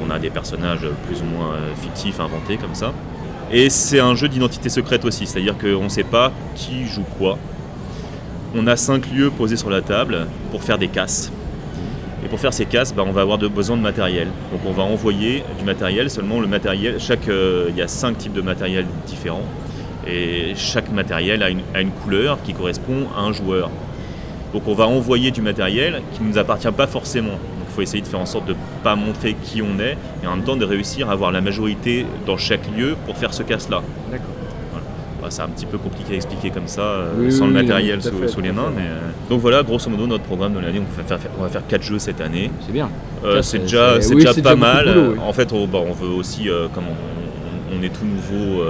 On 0.04 0.10
a 0.10 0.18
des 0.18 0.30
personnages 0.30 0.86
plus 1.06 1.20
ou 1.22 1.24
moins 1.24 1.54
euh, 1.54 1.74
fictifs, 1.80 2.20
inventés 2.20 2.56
comme 2.56 2.74
ça. 2.74 2.92
Et 3.50 3.70
c'est 3.70 4.00
un 4.00 4.14
jeu 4.14 4.28
d'identité 4.28 4.68
secrète 4.68 5.04
aussi, 5.04 5.26
c'est-à-dire 5.26 5.56
qu'on 5.56 5.84
ne 5.84 5.88
sait 5.88 6.04
pas 6.04 6.32
qui 6.54 6.86
joue 6.86 7.04
quoi. 7.18 7.38
On 8.54 8.66
a 8.66 8.76
cinq 8.76 9.10
lieux 9.12 9.30
posés 9.30 9.56
sur 9.56 9.70
la 9.70 9.82
table 9.82 10.26
pour 10.50 10.62
faire 10.62 10.78
des 10.78 10.88
casses. 10.88 11.30
Et 12.24 12.28
pour 12.28 12.40
faire 12.40 12.52
ces 12.52 12.66
casses, 12.66 12.92
bah, 12.92 13.04
on 13.06 13.12
va 13.12 13.20
avoir 13.20 13.38
besoin 13.38 13.76
de 13.76 13.82
matériel. 13.82 14.28
Donc 14.50 14.62
on 14.66 14.72
va 14.72 14.82
envoyer 14.82 15.44
du 15.58 15.64
matériel, 15.64 16.10
seulement 16.10 16.40
le 16.40 16.48
matériel, 16.48 16.96
chaque, 16.98 17.28
euh, 17.28 17.66
il 17.70 17.76
y 17.76 17.82
a 17.82 17.88
cinq 17.88 18.18
types 18.18 18.32
de 18.32 18.40
matériel 18.40 18.84
différents. 19.06 19.44
Et 20.08 20.54
chaque 20.56 20.90
matériel 20.90 21.42
a 21.42 21.50
une, 21.50 21.62
a 21.74 21.80
une 21.80 21.90
couleur 21.90 22.38
qui 22.42 22.52
correspond 22.52 23.06
à 23.16 23.20
un 23.20 23.32
joueur. 23.32 23.70
Donc 24.52 24.66
on 24.66 24.74
va 24.74 24.86
envoyer 24.86 25.30
du 25.30 25.42
matériel 25.42 26.02
qui 26.14 26.22
ne 26.22 26.28
nous 26.28 26.38
appartient 26.38 26.70
pas 26.72 26.86
forcément. 26.86 27.38
Faut 27.76 27.82
essayer 27.82 28.00
de 28.00 28.06
faire 28.06 28.20
en 28.20 28.24
sorte 28.26 28.46
de 28.46 28.52
ne 28.54 28.58
pas 28.82 28.96
montrer 28.96 29.34
qui 29.34 29.60
on 29.60 29.78
est 29.78 29.98
et 30.24 30.26
en 30.26 30.34
même 30.36 30.44
temps 30.46 30.56
de 30.56 30.64
réussir 30.64 31.10
à 31.10 31.12
avoir 31.12 31.30
la 31.30 31.42
majorité 31.42 32.06
dans 32.26 32.38
chaque 32.38 32.66
lieu 32.74 32.96
pour 33.04 33.18
faire 33.18 33.34
ce 33.34 33.42
casse-là. 33.42 33.82
D'accord. 34.10 34.30
Bah, 35.20 35.26
c'est 35.28 35.42
un 35.42 35.48
petit 35.48 35.66
peu 35.66 35.76
compliqué 35.76 36.14
à 36.14 36.16
expliquer 36.16 36.50
comme 36.50 36.68
ça, 36.68 36.80
euh, 36.80 37.12
Oui, 37.18 37.30
sans 37.32 37.42
oui, 37.46 37.52
le 37.52 37.62
matériel 37.62 38.00
sous, 38.02 38.40
les 38.40 38.52
mains. 38.52 38.72
Mais, 38.74 38.82
euh, 38.82 38.98
Donc 39.28 39.40
voilà, 39.40 39.62
grosso 39.62 39.90
modo, 39.90 40.06
notre 40.06 40.24
programme 40.24 40.54
de 40.54 40.60
l'année, 40.60 40.80
on, 40.80 40.96
va 41.02 41.04
faire- 41.06 41.18
on 41.38 41.42
va 41.42 41.48
faire 41.50 41.66
4 41.66 41.82
jeux 41.82 41.98
cette 41.98 42.20
année. 42.22 42.50
C'est 42.64 42.72
bien. 42.72 42.88
Euh, 43.24 43.42
c'est 43.42 43.58
déjà, 43.58 44.00
c'est- 44.00 44.14
pas 44.14 44.32
déjà 44.32 44.56
mal. 44.56 44.86
boulot. 44.94 45.16
En 45.20 45.32
fait, 45.34 45.52
on, 45.52 45.66
bah, 45.66 45.80
on 45.86 45.92
veut 45.92 46.08
aussi, 46.14 46.48
comme 46.74 46.84
on, 46.88 47.76
on 47.78 47.82
est 47.82 47.90
tout 47.90 48.06
nouveau, 48.06 48.62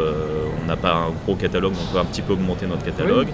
on 0.64 0.66
n'a 0.66 0.76
pas 0.76 0.94
un 0.94 1.10
gros 1.24 1.36
catalogue, 1.36 1.74
donc 1.74 1.82
on 1.90 1.92
peut 1.94 2.00
un 2.00 2.04
petit 2.06 2.22
peu 2.22 2.32
augmenter 2.32 2.66
notre 2.66 2.84
catalogue. 2.84 3.28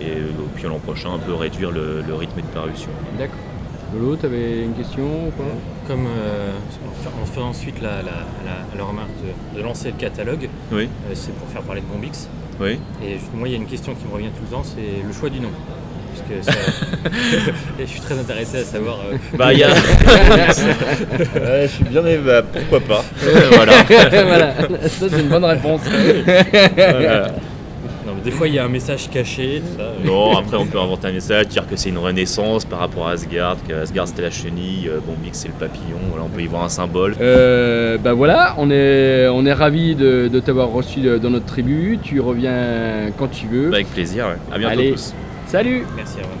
Et 0.00 0.14
puis 0.54 0.64
l'an 0.64 0.78
prochain, 0.78 1.10
un 1.14 1.18
peu 1.18 1.34
réduire 1.34 1.70
le, 1.72 2.02
le 2.06 2.14
rythme 2.14 2.40
de 2.40 2.46
parution. 2.54 2.88
D'accord. 3.18 3.36
Lolo, 3.94 4.16
t'avais 4.16 4.62
une 4.62 4.74
question 4.74 5.02
ou 5.02 5.30
quoi 5.36 5.46
Comme 5.88 6.06
euh, 6.06 6.52
on, 7.22 7.26
fait, 7.26 7.40
ensuite 7.40 7.80
la, 7.82 7.96
la, 8.02 8.24
la- 8.44 8.78
la 8.78 8.84
remarque 8.84 9.10
de, 9.54 9.58
de 9.58 9.62
lancer 9.64 9.88
le 9.88 9.96
catalogue, 9.98 10.48
Oui, 10.72 10.84
euh, 10.84 11.12
c'est 11.14 11.34
pour 11.34 11.48
faire 11.48 11.62
parler 11.62 11.80
de 11.80 11.86
Bombix. 11.86 12.28
oui. 12.60 12.78
Et 13.04 13.16
moi, 13.34 13.48
il 13.48 13.52
y 13.52 13.54
a 13.54 13.58
une 13.58 13.66
question 13.66 13.94
qui 13.94 14.06
me 14.06 14.12
revient 14.14 14.28
tout 14.36 14.42
le 14.48 14.56
temps, 14.56 14.62
c'est 14.64 15.04
le 15.06 15.12
choix 15.12 15.28
du 15.28 15.40
nom. 15.40 15.48
Parce 16.14 16.28
que 16.28 16.42
ça- 16.52 16.52
et 17.80 17.82
je 17.86 17.90
suis 17.90 18.00
très 18.00 18.18
intéressé 18.18 18.58
à 18.58 18.64
savoir. 18.64 18.98
euh, 19.12 19.16
Bah, 19.36 19.52
il 19.52 19.58
y 19.60 19.64
a. 19.64 19.70
Ouais, 19.70 21.62
je 21.62 21.68
suis 21.68 21.84
bien, 21.84 22.02
mais 22.02 22.18
bah, 22.18 22.42
pourquoi 22.42 22.80
pas. 22.80 23.04
voilà. 23.52 23.72
Voilà, 24.24 24.54
ça 24.88 25.06
c'est 25.10 25.20
une 25.20 25.28
bonne 25.28 25.44
réponse. 25.44 25.80
Voilà. 26.76 27.26
Des 28.24 28.30
fois, 28.30 28.48
il 28.48 28.54
y 28.54 28.58
a 28.58 28.64
un 28.64 28.68
message 28.68 29.08
caché. 29.10 29.62
tout 29.64 29.78
ça. 29.78 29.92
Non, 30.04 30.36
après 30.36 30.56
on 30.56 30.66
peut 30.66 30.78
inventer 30.78 31.08
un 31.08 31.12
message, 31.12 31.48
dire 31.48 31.66
que 31.66 31.76
c'est 31.76 31.88
une 31.88 31.98
renaissance 31.98 32.64
par 32.64 32.78
rapport 32.80 33.08
à 33.08 33.12
Asgard, 33.12 33.56
que 33.66 33.72
Asgard 33.72 34.08
c'était 34.08 34.22
la 34.22 34.30
chenille, 34.30 34.88
euh, 34.88 34.98
Bombix 35.04 35.38
c'est 35.38 35.48
le 35.48 35.54
papillon, 35.54 35.98
voilà, 36.10 36.24
on 36.24 36.28
peut 36.28 36.42
y 36.42 36.46
voir 36.46 36.64
un 36.64 36.68
symbole. 36.68 37.14
Euh, 37.20 37.98
bah 37.98 38.12
voilà, 38.12 38.54
on 38.58 38.70
est, 38.70 39.28
on 39.28 39.44
est 39.46 39.52
ravis 39.52 39.94
de, 39.94 40.28
de 40.28 40.40
t'avoir 40.40 40.68
reçu 40.70 41.00
dans 41.00 41.30
notre 41.30 41.46
tribu. 41.46 41.98
Tu 42.02 42.20
reviens 42.20 43.10
quand 43.18 43.28
tu 43.28 43.46
veux. 43.46 43.70
Bah, 43.70 43.76
avec 43.76 43.88
plaisir, 43.92 44.26
ouais. 44.26 44.54
à 44.54 44.58
bientôt 44.58 44.72
Allez. 44.80 44.92
tous. 44.92 45.14
Salut 45.46 45.84
Merci 45.96 46.18
à 46.18 46.22
vous. 46.22 46.40